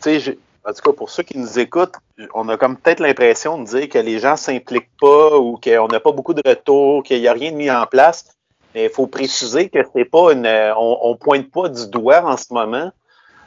[0.01, 1.95] tu sais, en tout cas pour ceux qui nous écoutent,
[2.35, 5.99] on a comme peut-être l'impression de dire que les gens s'impliquent pas ou qu'on n'a
[5.99, 8.25] pas beaucoup de retours, qu'il n'y a rien de mis en place.
[8.75, 12.37] Mais il faut préciser que c'est pas une, on, on pointe pas du doigt en
[12.37, 12.91] ce moment.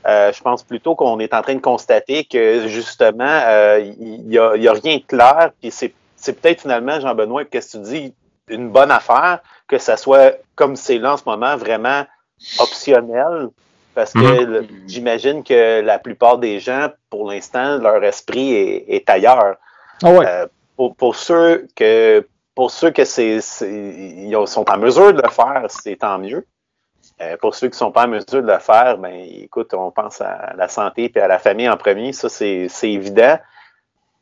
[0.07, 4.39] Euh, je pense plutôt qu'on est en train de constater que justement, euh, il n'y
[4.39, 5.95] a, y a rien de clair, puis c'est
[6.41, 8.15] peut-être finalement, Jean-Benoît, qu'est-ce que tu dis,
[8.49, 12.05] une bonne affaire que ça soit comme c'est là en ce moment, vraiment
[12.59, 13.49] optionnel.
[13.95, 14.67] Parce que Mhm.
[14.87, 19.57] j'imagine que la plupart des gens, pour l'instant, leur esprit est, est ailleurs.
[20.03, 20.27] ah ouais.
[20.27, 20.47] Euh,
[20.77, 25.65] pour, pour ceux que pour ceux que c'est ils sont en mesure de le faire,
[25.69, 26.47] c'est tant mieux.
[27.23, 30.21] Euh, pour ceux qui sont pas en mesure de le faire, ben écoute, on pense
[30.21, 33.39] à la santé et à la famille en premier, ça c'est c'est évident.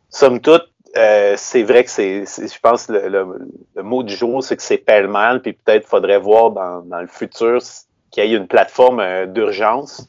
[0.08, 3.26] Somme toute, euh, c'est vrai que c'est, je pense le, le,
[3.74, 7.08] le mot du jour, c'est que c'est pêle-mêle, puis peut-être faudrait voir dans, dans le
[7.08, 7.60] futur
[8.14, 10.08] qu'il y ait une plateforme euh, d'urgence,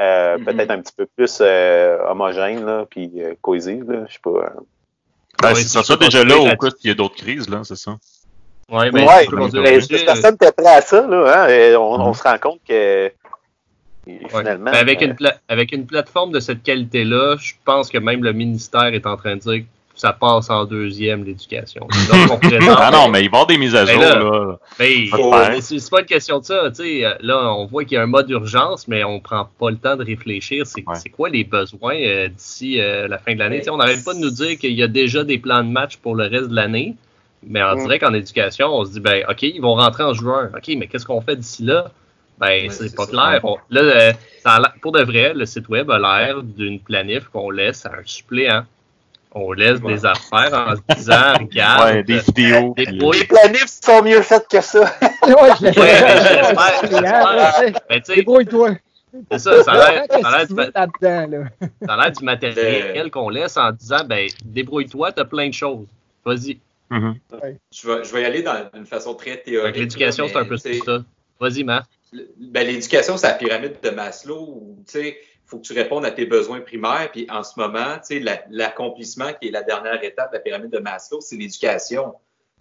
[0.00, 0.44] euh, Mhm.
[0.44, 4.52] peut-être un petit peu plus euh, homogène, là, puis euh, cohésive, là, je sais pas.
[5.40, 7.76] Ben, Ouais, ça peux déjà là au cas qu'il y ait d'autres crises, là, c'est
[7.76, 7.96] ça.
[8.70, 9.06] Ouais, Ouais, ben,
[9.62, 12.14] mais personne n'était prêt à ça, là, hein, et on, on Mhm.
[12.14, 13.10] se rend compte que
[14.06, 14.28] Ouais.
[14.28, 14.70] finalement.
[14.70, 18.32] Ben, avec, euh, une avec une plateforme de cette qualité-là, je pense que même le
[18.32, 19.64] ministère est en train de dire
[20.02, 21.86] ça passe en deuxième, l'éducation.
[22.76, 24.58] Ah non, mais il va y avoir des mises à Ben jour, là- là.
[24.80, 25.62] Mais, Faut mais faire.
[25.62, 26.70] c'est pas une question de ça.
[26.70, 27.04] tu sais.
[27.04, 29.76] Euh, Là, on voit qu'il y a un mode d'urgence, mais on prend pas le
[29.76, 30.66] temps de réfléchir.
[30.66, 30.96] C'est Ouais.
[31.16, 33.62] quoi les besoins euh, d'ici euh, la fin de l'année?
[33.62, 35.96] Sais, On n'arrête pas de nous dire qu'il y a déjà des plans de match
[35.98, 36.96] pour le reste de l'année.
[37.46, 37.82] Mais on Mm.
[37.82, 40.50] dirait qu'en éducation, on se dit, ben, OK, ils vont rentrer en juin.
[40.56, 41.90] OK, mais qu'est-ce qu'on fait d'ici là?
[42.38, 43.10] Ben, Ouais, c'est pas ça.
[43.12, 43.40] clair.
[43.44, 44.12] On- là, euh,
[44.42, 47.86] ça a l'air- pour de vrai, le site web a l'air d'une planif qu'on laisse
[47.86, 48.64] à un suppléant.
[49.34, 49.94] On laisse Ouais.
[49.94, 52.74] des affaires en se disant, regarde, Ouais, des vidéos.
[52.76, 52.84] des.
[52.86, 54.80] Les planifs sont mieux faits que ça.
[55.26, 57.00] Ouais, je l'ai Ouais, fait.
[57.00, 58.70] ben, Ben, tu sais, Débrouille-toi.
[59.30, 60.06] C'est ça, ça a l'air-
[60.48, 65.86] du- du matériel qu'on laisse en disant, ben, débrouille-toi, t'as plein de choses.
[66.24, 66.58] Vas-y.
[66.90, 67.14] Mhm.
[67.72, 69.76] Je vais, je vais y aller dans- d'une façon très théorique.
[69.76, 70.70] L'éducation, c'est un peu ça.
[71.40, 71.86] Vas-y, Marc.
[72.38, 75.18] ben, l'éducation, c'est la pyramide de Maslow où, tu sais,
[75.52, 77.10] faut que tu répondes à tes besoins primaires.
[77.12, 80.40] Puis en ce moment, tu sais, la- l'accomplissement qui est la dernière étape de la
[80.40, 82.14] pyramide de Maslow, c'est l'éducation.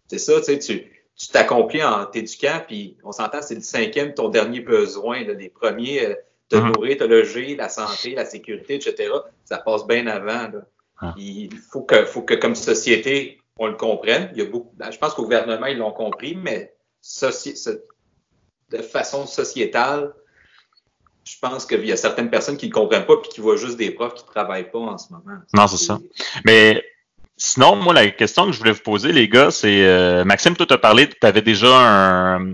[0.07, 4.29] C'est ça, tu sais, tu t'accomplis en t'éduquant, puis on s'entend, c'est le cinquième, ton
[4.29, 5.23] dernier besoin.
[5.23, 5.33] là.
[5.33, 6.15] les premiers, euh,
[6.49, 6.71] te Mhm.
[6.73, 9.09] nourrir, te loger, la santé, la sécurité, etc.
[9.45, 10.49] Ça passe bien avant.
[10.51, 10.65] là.
[10.99, 11.13] Ah.
[11.17, 14.29] Il faut que, faut que, comme société, on le comprenne.
[14.33, 17.71] Il y a beaucoup, ben, je pense qu'au gouvernement, ils l'ont compris, mais soci- so-
[18.69, 20.13] de façon sociétale,
[21.31, 23.77] je pense qu'il y a certaines personnes qui ne comprennent pas puis qui voient juste
[23.77, 25.39] des profs qui ne travaillent pas en ce moment.
[25.53, 25.99] Non, c'est ça.
[26.45, 26.83] Mais
[27.37, 30.65] sinon, moi, la question que je voulais vous poser, les gars, c'est euh, Maxime, toi,
[30.65, 32.53] tu as parlé, tu avais déjà un,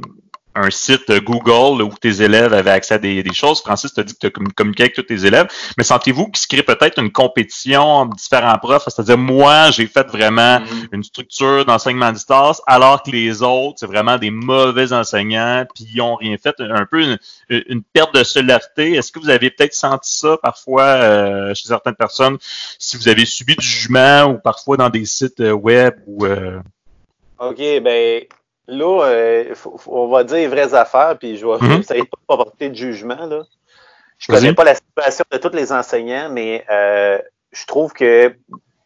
[0.58, 3.62] un site Google où tes élèves avaient accès à des, des choses.
[3.62, 5.48] Francis, tu as dit que tu as communiqué avec tous tes élèves.
[5.78, 8.84] Mais sentez-vous qu'il se crée peut-être une compétition entre différents profs?
[8.88, 10.88] C'est-à-dire, moi, j'ai fait vraiment Mhm.
[10.92, 15.88] une structure d'enseignement à distance, alors que les autres, c'est vraiment des mauvais enseignants, puis
[15.94, 16.56] ils ont rien fait.
[16.60, 17.18] Un peu une,
[17.50, 18.94] une perte de solidarité.
[18.94, 22.38] Est-ce que vous avez peut-être senti ça parfois euh, chez certaines personnes,
[22.80, 26.60] si vous avez subi du jugement ou parfois dans des sites euh, web ou euh,
[27.40, 28.24] OK, ben
[28.68, 31.80] là, euh, faut- faut- on va dire les vraies affaires, puis je vais Mhm.
[31.82, 33.26] essayer de pas porter de jugement.
[33.26, 33.44] Là.
[34.20, 37.20] Je connais pas la situation de tous les enseignants, mais euh,
[37.52, 38.34] je trouve que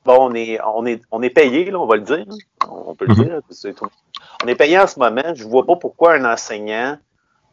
[0.06, 2.26] bon, on est, on est, on est payé, là, on va le dire.
[2.70, 3.24] On peut le Mhm.
[3.24, 3.74] dire.
[3.76, 3.88] tout.
[4.44, 5.34] On est payé en ce moment.
[5.36, 6.98] Je vois pas pourquoi un enseignant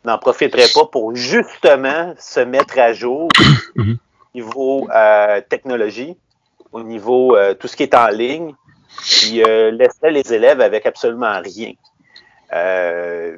[0.05, 3.29] n'en profiterait pas pour justement se mettre à jour
[3.77, 3.97] Mhm.
[3.99, 6.17] au niveau euh, technologie,
[6.73, 8.55] au niveau tout ce qui est en ligne,
[9.07, 11.73] puis laisserait les élèves avec absolument rien.
[12.53, 13.37] Euh,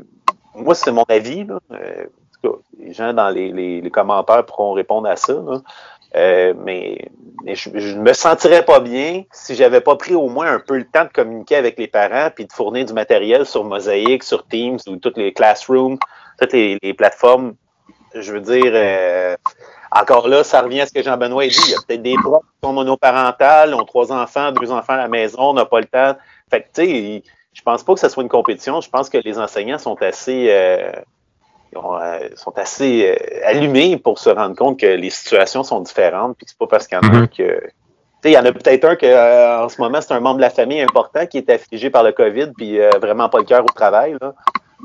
[0.54, 1.44] moi, c'est mon avis.
[1.44, 1.58] Là.
[1.72, 5.32] Euh, en tout cas, les gens dans les, les- les commentaires pourront répondre à ça.
[5.34, 5.60] là.
[6.16, 7.08] Euh, mais
[7.44, 10.76] mais je, ne me sentirais pas bien si j'avais pas pris au moins un peu
[10.76, 14.44] le temps de communiquer avec les parents puis de fournir du matériel sur Mosaic, sur
[14.48, 15.98] Teams ou toutes les classrooms,
[16.40, 17.54] toutes les, les plateformes.
[18.12, 19.36] Je veux dire, euh,
[19.92, 21.60] encore là, ça revient à ce que Jean-Benoît a dit.
[21.66, 24.98] Il y a peut-être des profs qui sont monoparentales, ont trois enfants, deux enfants à
[24.98, 26.16] la maison, n'ont pas le temps.
[26.50, 28.80] Fait que, tu sais, je pense pas que ce soit une compétition.
[28.80, 30.92] Je pense que les enseignants sont assez, euh,
[31.74, 36.36] ont, euh, sont assez euh, allumés pour se rendre compte que les situations sont différentes.
[36.36, 37.28] Puis que c'est pas parce qu'il y en a un Mhm.
[37.28, 37.60] que.
[38.22, 40.20] Tu sais, il y en a peut-être un que euh, en ce moment, c'est un
[40.20, 43.44] membre de la famille important qui est affligé par le COVID, puis vraiment pas le
[43.44, 44.16] cœur au travail.
[44.20, 44.34] Là.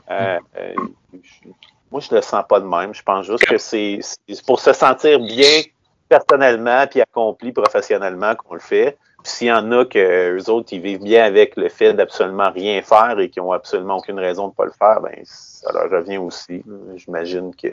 [0.09, 0.73] Euh, euh,
[1.21, 1.49] je-
[1.91, 2.93] moi, je le sens pas de même.
[2.93, 5.61] Je pense juste que c'est c'est pour se sentir bien
[6.09, 8.97] personnellement puis accompli professionnellement qu'on le fait.
[9.25, 12.81] S'il y en a que eux autres, ils vivent bien avec le fait d'absolument rien
[12.83, 16.17] faire et qui ont absolument aucune raison de pas le faire, ben ça leur revient
[16.17, 16.63] aussi.
[16.95, 17.69] J'imagine que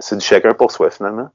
[0.00, 1.30] c'est du chacun pour soi finalement.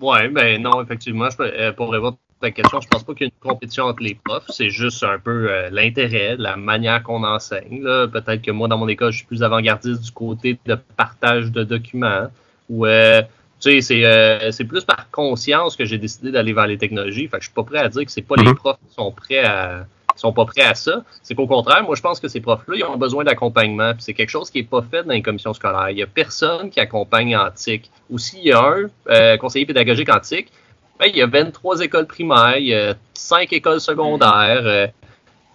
[0.00, 3.28] Ouais, ben non, effectivement, euh, pour répondre à ta question, je pense pas qu'il y
[3.28, 4.46] ait une compétition entre les profs.
[4.48, 7.82] C'est juste un peu euh, l'intérêt, la manière qu'on enseigne.
[7.82, 11.62] Peut-être que moi, dans mon école, je suis plus avant-gardiste du côté de partage de
[11.62, 12.28] documents.
[12.70, 13.22] Euh,
[13.60, 17.26] tu sais, c'est euh, c'est plus par conscience que j'ai décidé d'aller vers les technologies.
[17.28, 18.54] Fait que je suis pas prêt à dire que c'est pas les Mhm.
[18.54, 21.02] profs qui sont prêts à qui sont pas prêts à ça.
[21.22, 23.92] C'est qu'au contraire, moi, je pense que ces profs-là, ils ont besoin d'accompagnement.
[23.92, 25.90] Puis c'est quelque chose qui est pas fait dans les commissions scolaires.
[25.90, 27.90] Il y a personne qui accompagne en TIC.
[28.08, 30.50] Ou s'il y a un euh, conseiller pédagogique en TIC,
[30.98, 34.62] ben, il y a 23 écoles primaires, il y a 5 écoles secondaires.
[34.64, 34.86] euh,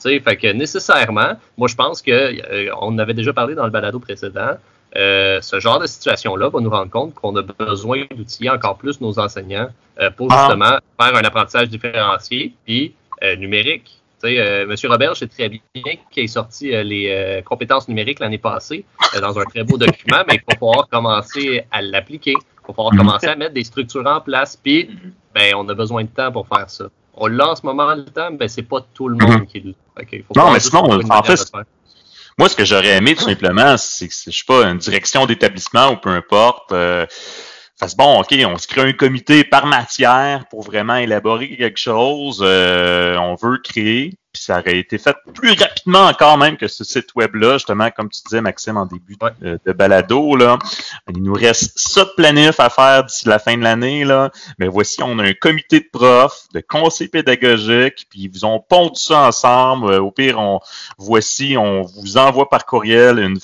[0.04, 3.66] tu sais, fait que nécessairement, moi, je pense que euh, on avait déjà parlé dans
[3.66, 4.58] le balado précédent.
[4.98, 9.00] Euh, ce genre de situation-là va nous rendre compte qu'on a besoin d'outiller encore plus
[9.02, 10.48] nos enseignants euh, pour Ah.
[10.50, 13.98] justement faire un apprentissage différencié puis euh, numérique.
[14.24, 15.60] Euh, Monsieur Robert, je sais très bien
[16.12, 19.78] qu'il ait sorti euh, les euh, compétences numériques l'année passée euh, dans un très beau
[19.80, 22.34] document, mais il faut pouvoir commencer à l'appliquer.
[22.38, 23.00] Il faut pouvoir Mhm.
[23.00, 24.90] commencer à mettre des structures en place, puis
[25.34, 26.86] ben, on a besoin de temps pour faire ça.
[27.16, 29.46] On l'a en ce moment le temps, mais c'est pas tout le monde Mhm.
[29.48, 30.04] qui l'a.
[30.28, 31.52] Faut Non, mais sinon, en fait.
[32.38, 35.92] Moi, ce que j'aurais aimé, tout simplement, c'est que, je sais pas, une direction d'établissement
[35.92, 37.06] ou peu importe, euh,
[37.80, 42.42] fasse bon, OK, on se crée un comité par matière pour vraiment élaborer quelque chose,
[42.42, 46.84] euh, on veut créer, puis ça aurait été fait plus rapidement encore même que ce
[46.84, 49.58] site web-là, justement, comme tu disais, Maxime, en début de, Ouais.
[49.66, 50.58] de balado, là.
[51.10, 54.32] Il nous reste ça de planif à faire d'ici la fin de l'année, là.
[54.60, 58.60] Mais voici, on a un comité de profs, de conseils pédagogiques, puis ils vous ont
[58.60, 59.92] pondu ça ensemble.
[59.92, 60.60] Euh, Au pire, on,
[60.98, 63.38] voici, on vous envoie par courriel une,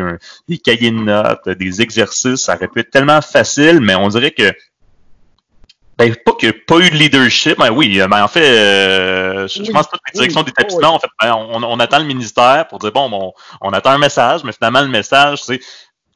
[0.00, 2.42] un- des cahiers de notes, des exercices.
[2.44, 4.52] Ça aurait pu être tellement facile, mais on dirait que
[5.98, 9.48] ben, pas qu'il n'y a pas eu de leadership, ben oui, ben en fait, euh,
[9.48, 11.98] je, Oui, pense que toutes les directions oui, d'établissement, en fait, ben, on, on attend
[11.98, 15.60] le ministère pour dire bon, bon, on attend un message, mais finalement le message, c'est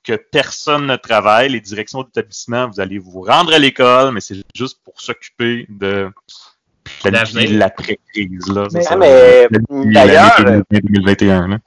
[0.04, 1.48] que personne ne travaille.
[1.50, 6.10] Les directions d'établissement, vous allez vous rendre à l'école, mais c'est juste pour s'occuper de
[7.02, 8.48] planifier l'après-crise.
[8.48, 11.48] Là, Mais- ça, mais, l'année d'ailleurs- 2021.
[11.48, 11.58] là.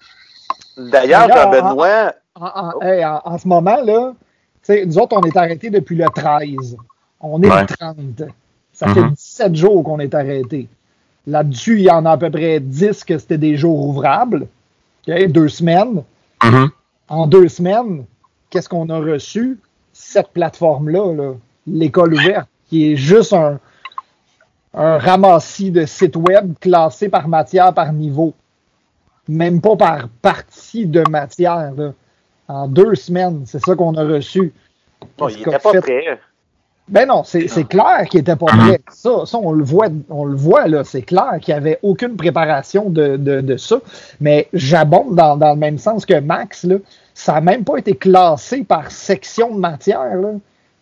[0.78, 5.24] D'ailleurs, Jean-Benoît, En, en- hey, en- en ce moment, là, tu sais, nous autres, on
[5.24, 6.76] est arrêtés depuis le 13.
[7.28, 7.62] On est Ouais.
[7.62, 8.24] le 30.
[8.74, 9.12] Ça fait Mhm.
[9.12, 10.68] 17 jours qu'on est arrêtés.
[11.28, 14.48] Là-dessus, il y en a à peu près 10 que c'était des jours ouvrables.
[15.08, 16.04] Deux semaines.
[16.44, 16.70] Mhm.
[17.08, 18.06] En deux semaines,
[18.50, 19.58] qu'est-ce qu'on a reçu?
[19.94, 21.34] Cette plateforme-là, là,
[21.68, 23.60] l'école ouverte, qui est juste un,
[24.74, 28.34] un ramassis de sites web classés par matière, par niveau.
[29.28, 31.72] Même pas par partie de matière.
[31.76, 31.94] là.
[32.48, 34.54] En deux semaines, c'est ça qu'on a reçu.
[35.18, 35.80] bon, il n'était pas fait?
[35.82, 36.20] prêt.
[36.88, 38.80] Ben non, c'est clair qu'il était pas prêt.
[38.92, 40.84] Ça, ça, on le voit, on le voit là.
[40.84, 43.80] C'est clair qu'il n'y avait aucune préparation de, de, de ça.
[44.22, 46.64] Mais j'abonde dans, dans le même sens que Max.
[46.64, 46.76] Là.
[47.16, 50.16] Ça n'a même pas été classé par section de matière.
[50.16, 50.34] Là.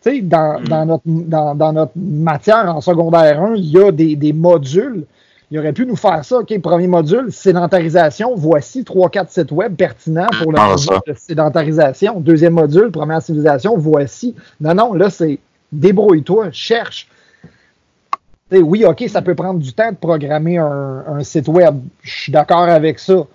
[0.02, 0.64] Tu sais, dans, Mm.
[0.68, 5.06] dans, notre, dans, dans notre matière en secondaire 1, il y a des, des modules.
[5.50, 6.40] Il aurait pu nous faire ça.
[6.40, 8.34] OK, premier module, sédentarisation.
[8.36, 10.74] Voici 3-4 sites web pertinents pour le Ah,
[11.06, 12.20] de sédentarisation.
[12.20, 13.74] Deuxième module, première civilisation.
[13.78, 14.34] Voici.
[14.60, 15.38] Non, non, là, c'est
[15.74, 17.08] débrouille-toi, cherche.
[18.52, 21.80] Oui, OK, ça peut prendre du temps de programmer un, un site web.
[22.02, 23.26] Je suis d'accord avec ça.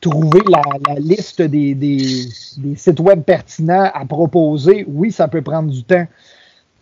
[0.00, 2.26] Trouver la, la liste des, des-
[2.58, 6.06] des sites web pertinents à proposer, oui, ça peut prendre du temps.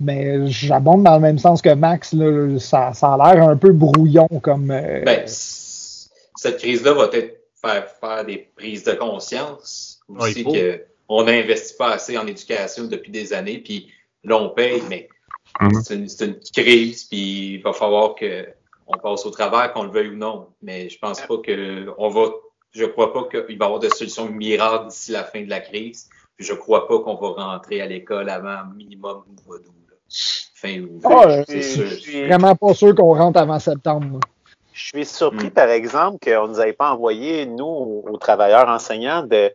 [0.01, 2.13] Mais j'abonde dans le même sens que Max.
[2.13, 4.71] là, ça, ça a l'air un peu brouillon comme.
[4.73, 10.45] euh, Ben, cette crise-là va peut-être faire faire des prises de conscience Ouais, aussi il
[10.45, 10.53] faut.
[11.09, 13.89] qu'on n'investit pas assez en éducation depuis des années, puis
[14.25, 15.09] là on paye, mais
[15.61, 15.83] Mhm.
[15.83, 18.49] c'est une, crise, puis il va falloir que
[18.87, 20.49] on passe au travers, qu'on le veuille ou non.
[20.63, 22.27] Mais je pense pas que on va,
[22.73, 25.61] je crois pas qu'il va y avoir de solution miracle d'ici la fin de la
[25.61, 26.09] crise.
[26.37, 29.71] Puis je crois pas qu'on va rentrer à l'école avant minimum mois d'août.
[30.55, 31.01] Fin août.
[31.47, 31.89] C'est je sûr.
[31.93, 34.19] suis- vraiment pas sûr qu'on rentre avant septembre.
[34.73, 35.51] Je suis surpris, Mm.
[35.53, 39.53] par exemple, qu'on ne nous avait pas envoyé, nous, aux aux travailleurs enseignants, de,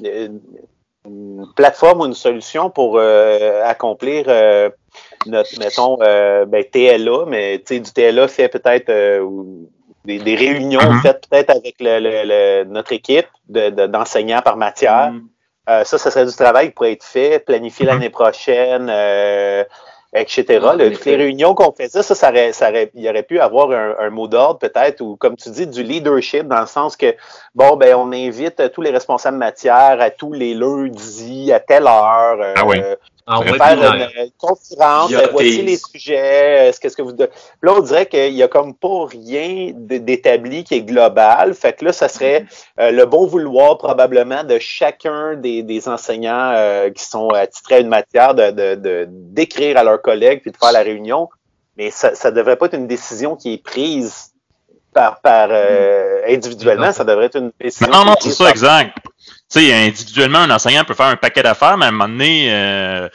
[0.00, 0.32] de-
[1.06, 4.68] une plateforme ou une solution pour euh, accomplir euh,
[5.26, 9.26] notre, mettons, euh, ben, TLA, mais tu sais, du TLA fait peut-être euh,
[10.04, 11.00] des, des réunions Mhm.
[11.00, 15.12] faites peut-être avec le, le- le- notre équipe de- de- d'enseignants par matière.
[15.12, 15.28] Mm.
[15.84, 17.92] Ça, ça serait du travail qui pourrait être fait, planifier Mhm.
[17.92, 18.88] l'année prochaine,
[20.14, 20.44] etc.
[20.90, 23.70] Toutes les réunions qu'on faisait, ça, ça aurait, ça aurait- il y aurait pu avoir
[23.70, 27.14] un, un mot d'ordre peut-être, ou comme tu dis, du leadership, dans le sens que,
[27.54, 31.86] bon, ben, on invite euh, tous les responsables matière à tous les lundis, à telle
[31.86, 32.38] heure.
[32.40, 32.80] euh, Ah oui.
[33.30, 34.10] En Faire faire webinaire.
[34.16, 37.28] une, une conférence, euh, voici les sujets, euh, ce qu'est-ce que vous de-
[37.62, 41.52] Là, on dirait qu'il y a comme pas rien d'établi qui est global.
[41.54, 42.46] Fait que là, ça serait
[42.80, 47.78] euh, le bon vouloir probablement de chacun des, des enseignants euh, qui sont attitrés à
[47.80, 51.28] une matière de de- de- d'écrire à leurs collègues puis de faire la réunion.
[51.76, 54.32] Mais ça, ça devrait pas être une décision qui est prise
[54.94, 57.92] par, par euh, individuellement, ça devrait être une décision.
[57.92, 58.96] Non, non, c'est ça, par- exact.
[59.50, 62.48] Tu sais, individuellement, un enseignant peut faire un paquet d'affaires, mais à un moment donné,
[62.52, 63.08] euh,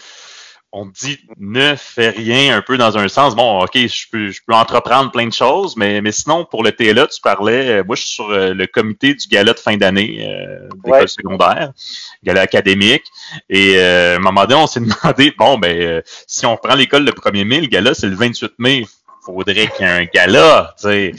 [0.71, 3.35] on dit ne fais rien un peu dans un sens.
[3.35, 6.71] Bon, OK, je peux, je peux entreprendre plein de choses, mais, mais sinon, pour le
[6.71, 9.77] TLA, tu parlais, euh, moi, je suis sur euh, le comité du gala de fin
[9.77, 11.07] d'année euh, d'école Ouais.
[11.07, 11.71] secondaire,
[12.23, 13.03] gala académique.
[13.49, 16.73] Et euh, à un moment donné, on s'est demandé, bon, ben, euh, si on prend
[16.73, 18.85] l'école le 1er mai, le gala, c'est le 28 mai.
[19.25, 21.11] Faudrait qu'il y ait un gala, tu sais.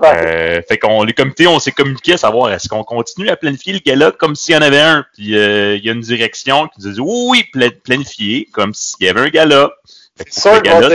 [0.00, 0.08] Ouais.
[0.14, 3.74] Euh, fait qu'on les comités, on s'est communiqué à savoir est-ce qu'on continue à planifier
[3.74, 5.04] le gala comme s'il y en avait un?
[5.14, 9.06] Puis euh, il y a une direction qui dit oui, oui, pla- planifier comme s'il
[9.06, 9.70] y avait un gala.
[10.16, 10.88] Fait que le gala,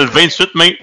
[0.00, 0.78] le 28 mai.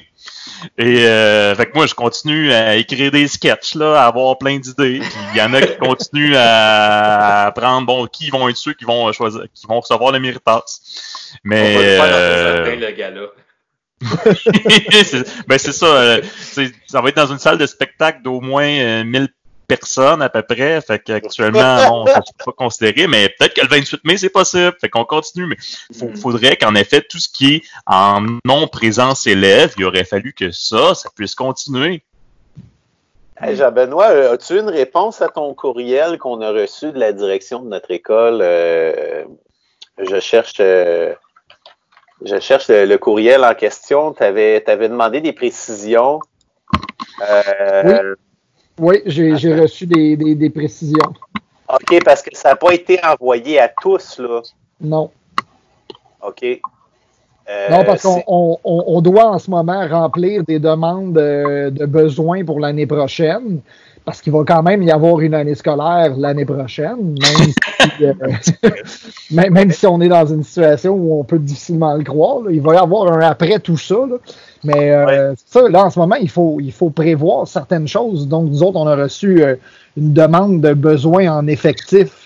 [0.77, 4.57] Et euh, fait que moi, je continue à écrire des sketchs, là, à avoir plein
[4.57, 4.99] d'idées.
[4.99, 8.73] Puis il y en a qui continuent à, à prendre bon qui vont être ceux
[8.73, 10.63] qui vont choisir, qui vont recevoir le méritas.
[11.35, 13.21] On Mais va le faire dans euh, le gars-là.
[15.47, 15.85] Ben c'est ça.
[15.87, 16.21] euh,
[16.87, 19.27] ça va être dans une salle de spectacle d'au moins euh, 1000
[19.67, 20.81] personnes à peu près.
[20.81, 24.73] Fait qu'actuellement, bon, ça ne pas considéré, mais peut-être que le 28 mai, c'est possible.
[24.81, 25.45] Fait qu'on continue.
[25.45, 25.57] Mais
[25.97, 26.17] faut- Mhm.
[26.17, 30.95] faudrait qu'en effet, tout ce qui est en non-présence élève, il aurait fallu que ça,
[30.95, 32.01] ça puisse continuer.
[33.41, 37.61] Hey, Jean-Benoît, euh, as-tu une réponse à ton courriel qu'on a reçu de la direction
[37.61, 38.39] de notre école?
[38.41, 39.23] Euh,
[39.97, 41.13] je cherche euh,
[42.25, 44.13] je cherche le, le courriel en question.
[44.13, 46.19] Tu avais, demandé des précisions.
[47.29, 48.15] Euh,
[48.79, 51.11] Oui, j'ai j'ai reçu des, des- des précisions.
[51.71, 54.41] OK, parce que ça n'a pas été envoyé à tous, là.
[54.81, 55.11] Non.
[56.25, 56.59] OK.
[57.49, 62.45] Euh, Non, parce qu'on on, doit en ce moment remplir des demandes de, de besoins
[62.45, 63.61] pour l'année prochaine,
[64.05, 67.53] parce qu'il va quand même y avoir une année scolaire l'année prochaine, même
[67.99, 68.13] si, euh,
[69.31, 72.41] même, même si on est dans une situation où on peut difficilement le croire.
[72.41, 72.51] là.
[72.51, 73.95] il va y avoir un après tout ça.
[73.95, 74.17] là.
[74.63, 78.27] Mais euh, ça, là, en ce moment, il faut, il faut prévoir certaines choses.
[78.27, 79.55] Donc, nous autres, on a reçu euh,
[79.95, 82.18] une demande de besoins en effectifs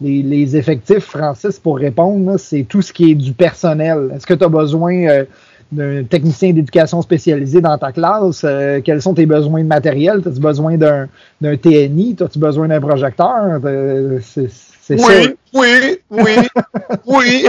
[0.00, 4.10] les, les effectifs, Francis, pour répondre, là, c'est tout ce qui est du personnel.
[4.14, 5.24] Est-ce que tu as besoin euh,
[5.72, 8.42] d'un technicien d'éducation spécialisé dans ta classe?
[8.44, 10.22] Euh, quels sont tes besoins de matériel?
[10.24, 11.08] As-tu besoin d'un
[11.40, 12.16] d'un TNI?
[12.20, 13.60] As-tu besoin d'un projecteur?
[13.64, 15.06] Euh, c'est c'est ça.
[15.06, 16.48] Oui, oui, oui,
[17.06, 17.46] oui.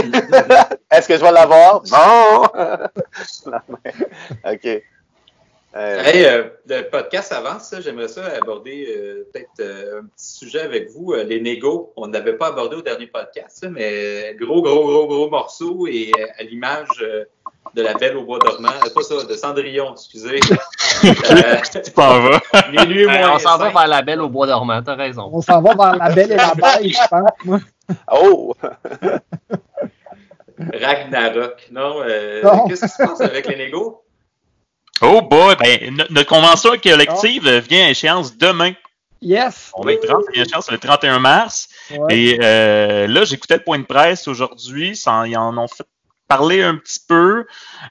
[0.92, 1.84] Est-ce que je vais l'avoir?
[1.92, 2.44] Non.
[3.46, 4.84] Non, mais- OK.
[5.76, 10.62] Euh, Hey, euh, le podcast avance, j'aimerais ça aborder euh, peut-être euh, un petit sujet
[10.62, 11.94] avec vous, euh, les négos.
[11.96, 16.12] On n'avait pas abordé au dernier podcast, ça, mais gros, gros, gros, gros morceau et
[16.20, 17.24] euh, à l'image euh,
[17.76, 20.40] de la Belle au bois dormant, euh, pas ça, de Cendrillon, excusez.
[20.40, 22.42] Tu t'en vas.
[22.72, 25.30] minuit moins on s'en va vers la belle au bois dormant, t'as raison.
[25.32, 27.30] On s'en va vers la belle et la bête, je pense.
[27.46, 27.60] moi.
[28.12, 28.56] oh!
[30.74, 31.68] Ragnarok.
[31.72, 32.68] Non, euh, Non.
[32.68, 34.04] qu'est-ce qui se passe avec les négos?
[35.02, 38.74] Oh boy, ben, no- notre convention collective euh, vient à échéance demain.
[39.22, 39.72] Yes!
[39.76, 41.68] On a une 30 vient à échéance le 31 mars.
[41.92, 42.18] Ouais.
[42.18, 44.98] Et euh, là, j'écoutais le point de presse aujourd'hui.
[45.26, 45.86] Ils en ont fait
[46.28, 47.46] parler un petit peu.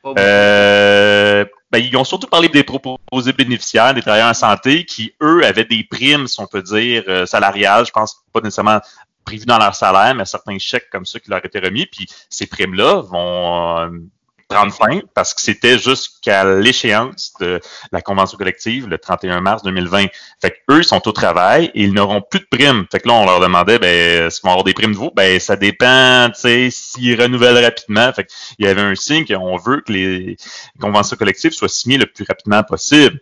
[0.07, 5.45] Euh, ben, ils ont surtout parlé des proposés bénéficiaires, des travailleurs en santé, qui, eux,
[5.45, 7.85] avaient des primes, si on peut dire, euh, salariales.
[7.87, 8.81] Je pense pas nécessairement
[9.25, 11.85] prévues dans leur salaire, mais certains chèques comme ça qui leur étaient remis.
[11.87, 14.09] Puis ces primes-là vont
[14.51, 17.61] euh, prendre fin parce que c'était jusqu'à l'échéance de
[17.93, 20.07] la convention collective le 31 mars 2020.
[20.41, 22.87] Fait que eux, sont au travail et ils n'auront plus de primes.
[22.91, 25.11] Fait que là, on leur demandait, ben, est-ce qu'ils vont avoir des primes de vous?
[25.15, 28.13] Ben, ça dépend, tu sais, s'ils renouvellent rapidement.
[28.13, 30.37] Fait qu'il y avait un signe qu'on veut que les
[30.81, 33.21] conventions collectives soient signées le plus rapidement possible.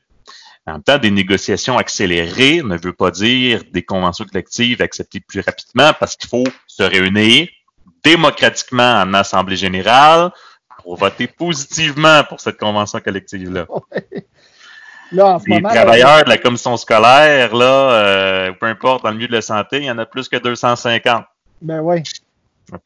[0.69, 5.41] En même temps, des négociations accélérées ne veut pas dire des conventions collectives acceptées plus
[5.41, 7.49] rapidement parce qu'il faut se réunir
[8.03, 10.33] démocratiquement en Assemblée générale
[10.87, 13.67] pour voter positivement pour cette convention collective-là.
[15.13, 19.11] Là, en ce Les moment, travailleurs de la commission scolaire, là, euh, peu importe, dans
[19.11, 21.25] le milieu de la santé, il y en a plus que 250.
[21.63, 22.03] ben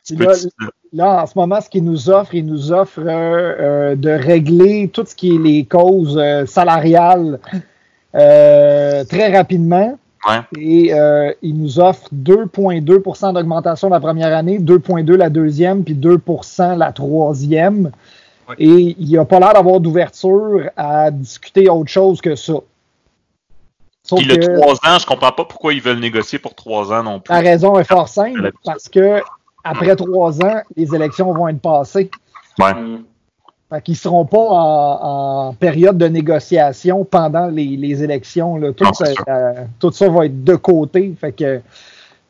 [0.05, 0.35] petit Là,
[0.93, 4.91] Là, en ce moment, ce qu'ils nous offrent, ils nous offrent euh, euh, de régler
[4.93, 7.39] tout ce qui est les causes salariales
[8.13, 9.99] très rapidement.
[10.29, 10.41] Ouais.
[10.59, 16.77] Et euh, ils nous offrent 2,2% d'augmentation la première année, 2,2 la deuxième, puis 2%
[16.77, 17.91] la troisième.
[18.49, 18.57] Ouais.
[18.59, 22.55] Et il n'y a pas l'air d'avoir d'ouverture à discuter autre chose que ça.
[24.03, 26.93] Sauf Puis le que trois ans, je comprends pas pourquoi ils veulent négocier pour trois
[26.93, 27.33] ans non plus.
[27.33, 29.21] la raison est fort simple, parce que
[29.63, 32.11] après trois ans, les élections vont être passées.
[32.59, 32.75] Ouais.
[33.73, 38.57] Fait qu'ils seront pas en, en période de négociation pendant les, les élections.
[38.57, 38.73] Là.
[38.73, 41.15] Tout, Non, ça, euh, tout ça va être de côté.
[41.21, 41.61] Fait que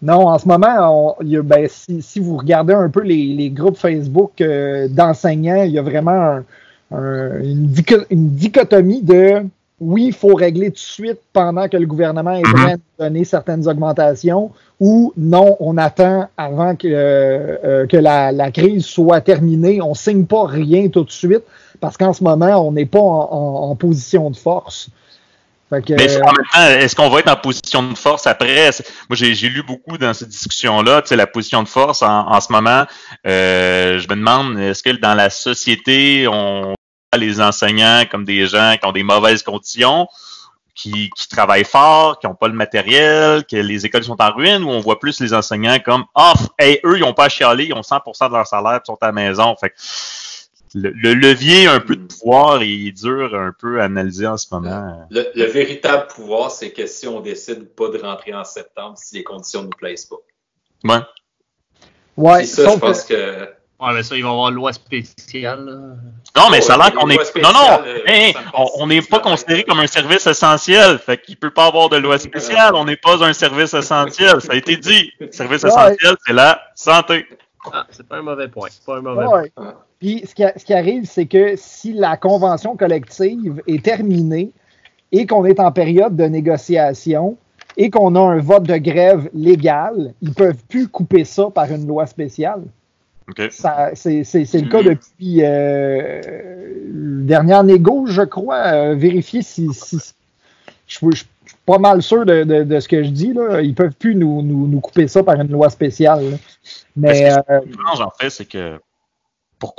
[0.03, 3.35] non, en ce moment, on- y a- ben, si, si vous regardez un peu les,
[3.35, 6.44] les groupes Facebook euh, d'enseignants, il y a vraiment un-
[6.92, 7.72] un- une,
[8.11, 9.42] une dichotomie de
[9.81, 12.83] oui, il faut régler tout de suite pendant que le gouvernement est prêt à nous
[12.99, 18.85] donner certaines augmentations, ou non, on attend avant que, euh, euh, que la, la crise
[18.85, 19.81] soit terminée.
[19.83, 21.43] On signe pas rien tout de suite
[21.81, 24.88] parce qu'en ce moment, on n'est pas en, en- en position de force.
[25.71, 28.71] Que, Mais euh, en même temps, est-ce qu'on va être en position de force après?
[29.09, 32.40] Moi, j'ai lu beaucoup dans cette discussion-là, tu sais, la position de force en, en
[32.40, 32.85] ce moment.
[33.27, 36.75] euh, je me demande, est-ce que dans la société, on
[37.18, 40.07] les enseignants comme des gens qui ont des mauvaises conditions,
[40.75, 44.62] qui, qui travaillent fort, qui n'ont pas le matériel, que les écoles sont en ruine,
[44.62, 47.64] ou on voit plus les enseignants comme, ah, hey, eux, ils n'ont pas à chialer,
[47.64, 49.55] ils ont 100% de leur salaire, puis ils sont à la maison.
[49.57, 49.75] Fait que
[50.75, 54.46] le, le levier un peu de pouvoir est dur un peu à analyser en ce
[54.53, 55.05] moment.
[55.11, 59.16] Le, le véritable pouvoir, c'est que si on décide pas de rentrer en septembre, si
[59.16, 60.16] les conditions ne nous plaisent pas.
[60.85, 61.01] Ouais.
[62.16, 63.49] ouais, c'est ça, je que- pense que.
[63.81, 65.64] Ouais, mais ça, il va y avoir une loi spéciale.
[65.64, 65.73] là.
[66.37, 67.43] Non, mais Oh, ça a l'air les qu'on est.
[67.43, 68.33] Non, non, euh,
[68.79, 70.99] on- n'est pas considéré comme un service essentiel.
[70.99, 72.74] Fait qu'il peut pas avoir de loi spéciale.
[72.74, 74.41] On n'est pas un service essentiel.
[74.41, 75.11] Ça a été dit.
[75.18, 75.70] Le service Ouais.
[75.70, 77.26] essentiel, c'est la santé.
[77.72, 78.68] Ah, c'est pas un mauvais point.
[78.70, 79.53] C'est pas un mauvais Ouais.
[79.57, 79.64] Ouais.
[79.99, 84.51] Puis ce qui, a- ce qui arrive, c'est que si la convention collective est terminée
[85.12, 87.37] et qu'on est en période de négociation
[87.76, 91.87] et qu'on a un vote de grève légal, ils peuvent plus couper ça par une
[91.87, 92.62] loi spéciale.
[93.95, 94.25] C'est,
[94.61, 96.21] le cas depuis euh,
[96.93, 98.57] le dernière négo, je crois.
[98.66, 99.99] Euh, vérifier si, si-
[100.87, 101.27] je, je- je suis
[101.64, 103.33] pas mal sûr de, de- de ce que je dis.
[103.33, 103.61] Là.
[103.61, 106.31] Ils peuvent plus nous, nous- nous couper ça par une loi spéciale.
[106.33, 106.37] là.
[106.97, 108.81] Mais que euh, Ce qui me dérange, en fait, c'est que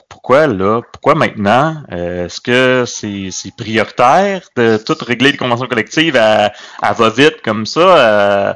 [0.08, 0.82] pourquoi là?
[0.94, 1.82] Pourquoi maintenant?
[1.92, 6.52] Euh, est-ce que c'est prioritaire de tout régler les conventions collectives à,
[6.84, 8.54] à va-vite comme ça?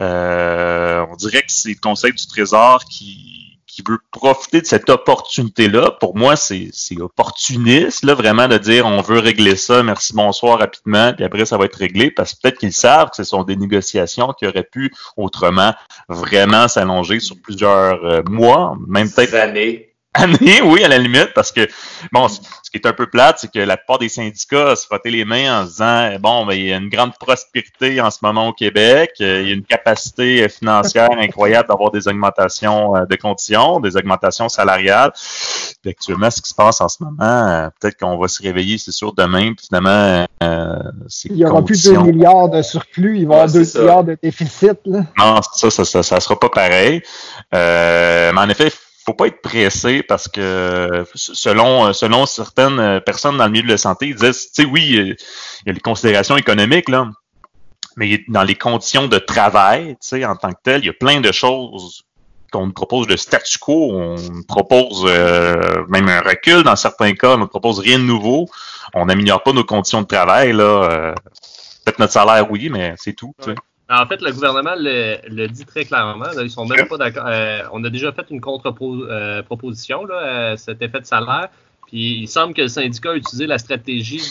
[0.00, 3.39] Euh, on dirait que c'est le Conseil du Trésor qui,
[3.82, 5.92] qui veut profiter de cette opportunité-là.
[6.00, 6.70] Pour moi, c'est
[7.00, 11.56] opportuniste, là, vraiment, de dire on veut régler ça, merci, bonsoir, rapidement, puis après, ça
[11.56, 14.68] va être réglé, parce que peut-être qu'ils savent que ce sont des négociations qui auraient
[14.70, 15.74] pu autrement
[16.08, 21.52] vraiment s'allonger sur plusieurs euh, mois, même peut-être années année, oui, à la limite, parce
[21.52, 21.68] que,
[22.12, 22.40] bon, ce
[22.70, 25.60] qui est un peu plate, c'est que la plupart des syndicats se frottaient les mains
[25.60, 28.52] en se disant, bon, ben, il y a une grande prospérité en ce moment au
[28.52, 33.80] Québec, euh, il y a une capacité financière incroyable d'avoir des augmentations euh, de conditions,
[33.80, 35.12] des augmentations salariales.
[35.82, 38.78] Puis actuellement, ce qui se passe en ce moment, euh, peut-être qu'on va se réveiller,
[38.78, 40.26] c'est sûr, demain, puis finalement,
[41.24, 44.04] Il n'y aura plus de 2 milliards de surplus, il va y avoir 2 milliards
[44.04, 45.00] de déficit, là.
[45.16, 47.02] Non, ça, ça, ça, ça sera pas pareil.
[47.52, 48.70] mais en effet,
[49.10, 54.08] faut pas être pressé parce que selon certaines personnes dans le milieu de la santé,
[54.08, 55.16] ils disent, tu sais, oui, il
[55.66, 57.08] y a les considérations économiques là,
[57.96, 60.94] mais dans les conditions de travail, tu sais, en tant que tel, il y a
[60.94, 62.04] plein de choses
[62.52, 67.34] qu'on nous propose de statu quo, on propose euh, même un recul dans certains cas,
[67.34, 68.48] on nous propose rien de nouveau,
[68.94, 70.64] on n'améliore pas nos conditions de travail là.
[70.64, 71.14] Euh,
[71.84, 73.34] peut-être notre salaire, oui, mais c'est tout.
[73.90, 76.26] En fait, le gouvernement le, dit très clairement.
[76.40, 77.24] ils sont même pas d'accord.
[77.26, 81.48] Euh, on a déjà fait une contre-proposition à cet effet de salaire.
[81.88, 84.30] Puis il semble que le syndicat a utilisé la stratégie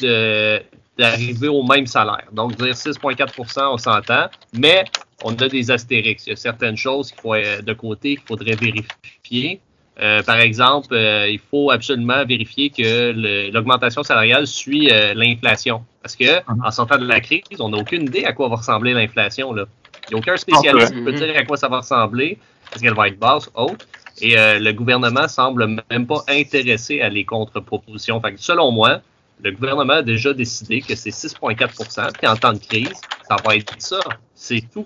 [0.98, 2.28] d'arriver au même salaire.
[2.32, 4.86] Donc, dire 6,4% on s'entend, mais
[5.24, 6.26] on a des astérix.
[6.28, 9.60] Il y a certaines choses qu'il faut euh, de côté qu'il faudrait vérifier.
[10.02, 15.84] Euh, par exemple, euh, il faut absolument vérifier que l'augmentation salariale suit euh, l'inflation.
[16.02, 16.64] Parce que mhm.
[16.66, 19.54] en sortant de la crise, on n'a aucune idée à quoi va ressembler l'inflation.
[19.54, 22.38] Il n'y a aucun spécialiste qui peut dire à quoi ça va ressembler.
[22.74, 23.88] Est-ce qu'elle va être basse, haute?
[24.22, 28.22] Et le gouvernement semble même pas intéressé à les contre-propositions.
[28.38, 29.02] selon moi,
[29.42, 33.56] le gouvernement a déjà décidé que c'est 6,4% puis en temps de crise, ça va
[33.56, 34.00] être ça.
[34.36, 34.86] C'est tout.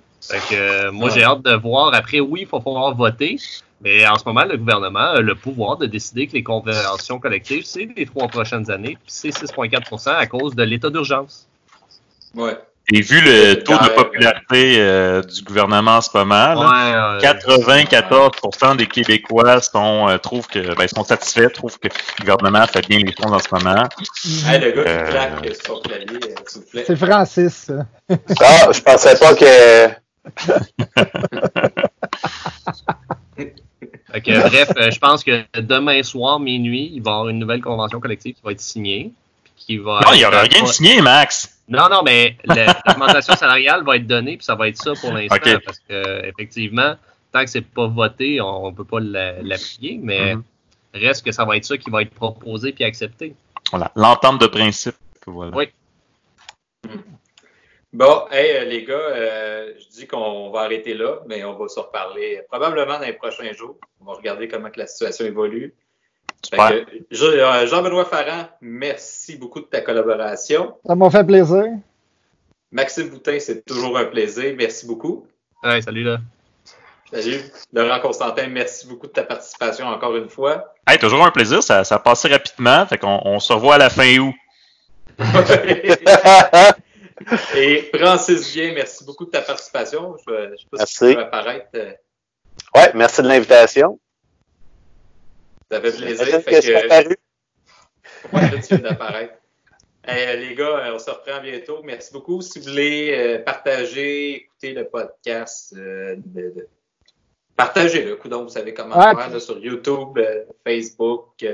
[0.91, 1.93] moi, j'ai hâte de voir.
[1.93, 3.37] Après, oui, il faut pouvoir voter,
[3.81, 7.65] mais en ce moment, le gouvernement a le pouvoir de décider que les conventions collectives,
[7.65, 11.47] c'est les trois prochaines années, puis c'est 6,4% à cause de l'état d'urgence.
[12.35, 12.57] Ouais.
[12.91, 16.53] Et vu le taux de popularité euh, du gouvernement en ce moment,
[17.19, 22.85] 94% des Québécois sont, euh, trouvent que, ben, sont satisfaits, trouvent que le gouvernement fait
[22.87, 23.87] bien les choses en ce moment.
[24.45, 26.83] Hey, le gars qui euh, claque sur clavier, s'il vous plaît.
[26.85, 27.71] C'est Francis.
[28.41, 29.89] Ah, je pensais pas que.
[34.21, 37.99] bref, euh, je pense que demain soir, minuit, il va y avoir une nouvelle convention
[37.99, 39.11] collective qui va être signée.
[39.55, 41.52] Qui va non, il n'y aura rien de signé, Max.
[41.67, 42.37] Non, non, mais
[42.87, 45.59] l'augmentation salariale va être donnée, puis ça va être ça pour l'instant.
[45.65, 46.95] Parce que, effectivement,
[47.31, 50.41] tant que c'est pas voté, on ne peut pas l'appliquer, mais mm-hmm.
[50.93, 53.35] reste que ça va être ça qui va être proposé puis accepté.
[53.71, 54.95] Voilà, l'entente de principe.
[55.25, 55.55] Voilà.
[55.55, 55.69] Oui.
[57.93, 61.67] Bon, hey, euh, les gars, euh, je dis qu'on va arrêter là, mais on va
[61.67, 63.77] se reparler probablement dans les prochains jours.
[64.01, 65.75] On va regarder comment que la situation évolue.
[66.53, 70.75] Euh, Jean-Benoît Farran, merci beaucoup de ta collaboration.
[70.85, 71.63] Ça m'a fait plaisir.
[72.71, 74.53] Maxime Boutin, c'est toujours un plaisir.
[74.57, 75.25] Merci beaucoup.
[75.63, 76.19] Salut là.
[77.11, 77.39] Salut.
[77.71, 80.73] Laurent Constantin, merci beaucoup de ta participation encore une fois.
[80.87, 81.61] Hey, toujours un plaisir.
[81.61, 82.85] Ça, ça a passé rapidement.
[82.87, 84.33] Fait qu'on on se revoit à la fin août.
[87.55, 90.15] Et Francis Bien, merci beaucoup de ta participation.
[90.27, 90.93] Je ne sais pas merci.
[90.93, 91.67] si tu peux apparaître.
[91.75, 91.91] Euh.
[92.75, 93.99] Oui, merci de l'invitation.
[95.73, 96.41] Ça fait plaisir.
[96.41, 97.09] Fait que,
[98.35, 99.33] ouais, tu viens d'apparaître?
[100.07, 101.81] les gars, on se reprend bientôt.
[101.83, 102.41] Merci beaucoup.
[102.41, 106.15] Si vous voulez euh, partager, écouter le podcast, euh,
[107.55, 108.19] partagez-le.
[108.29, 110.19] Donc, vous savez comment faire sur YouTube,
[110.65, 111.45] Facebook,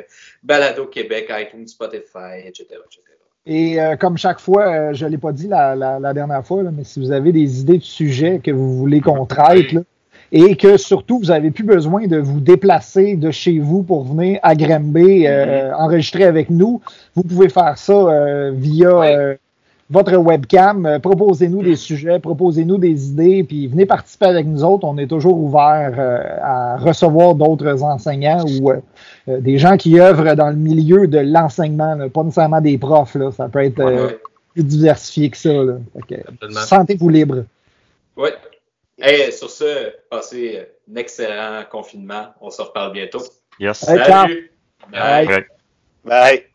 [0.43, 2.65] Balado Québec, iTunes, Spotify, etc.
[2.85, 3.09] etc.
[3.45, 6.61] Et euh, comme chaque fois, euh, je ne l'ai pas dit la, la, dernière fois,
[6.63, 9.75] mais si vous avez des idées de sujets que vous voulez qu'on traite,
[10.31, 14.39] et que surtout, vous n'avez plus besoin de vous déplacer de chez vous pour venir
[14.43, 15.75] à Granby euh, mm-hmm.
[15.75, 16.81] enregistrer avec nous,
[17.15, 19.37] vous pouvez faire ça via
[19.89, 20.85] votre webcam.
[20.85, 24.85] Euh, proposez-nous des sujets, proposez-nous des idées, puis venez participer avec nous autres.
[24.85, 28.79] On est toujours ouvert euh, à recevoir d'autres enseignants ou euh,
[29.39, 33.15] des gens qui œuvrent dans le milieu de l'enseignement, pas nécessairement des profs.
[33.15, 33.31] Là.
[33.31, 34.19] Ça peut être
[34.53, 35.51] plus diversifié que ça.
[36.65, 37.45] Sentez-vous libre.
[38.17, 38.29] Oui.
[39.01, 42.33] Hey, sur ce, passez un excellent confinement.
[42.41, 43.23] On se reparle bientôt.
[43.59, 43.79] Yes.
[43.79, 44.51] Salut.
[44.91, 45.45] Bye.
[46.03, 46.45] Bye.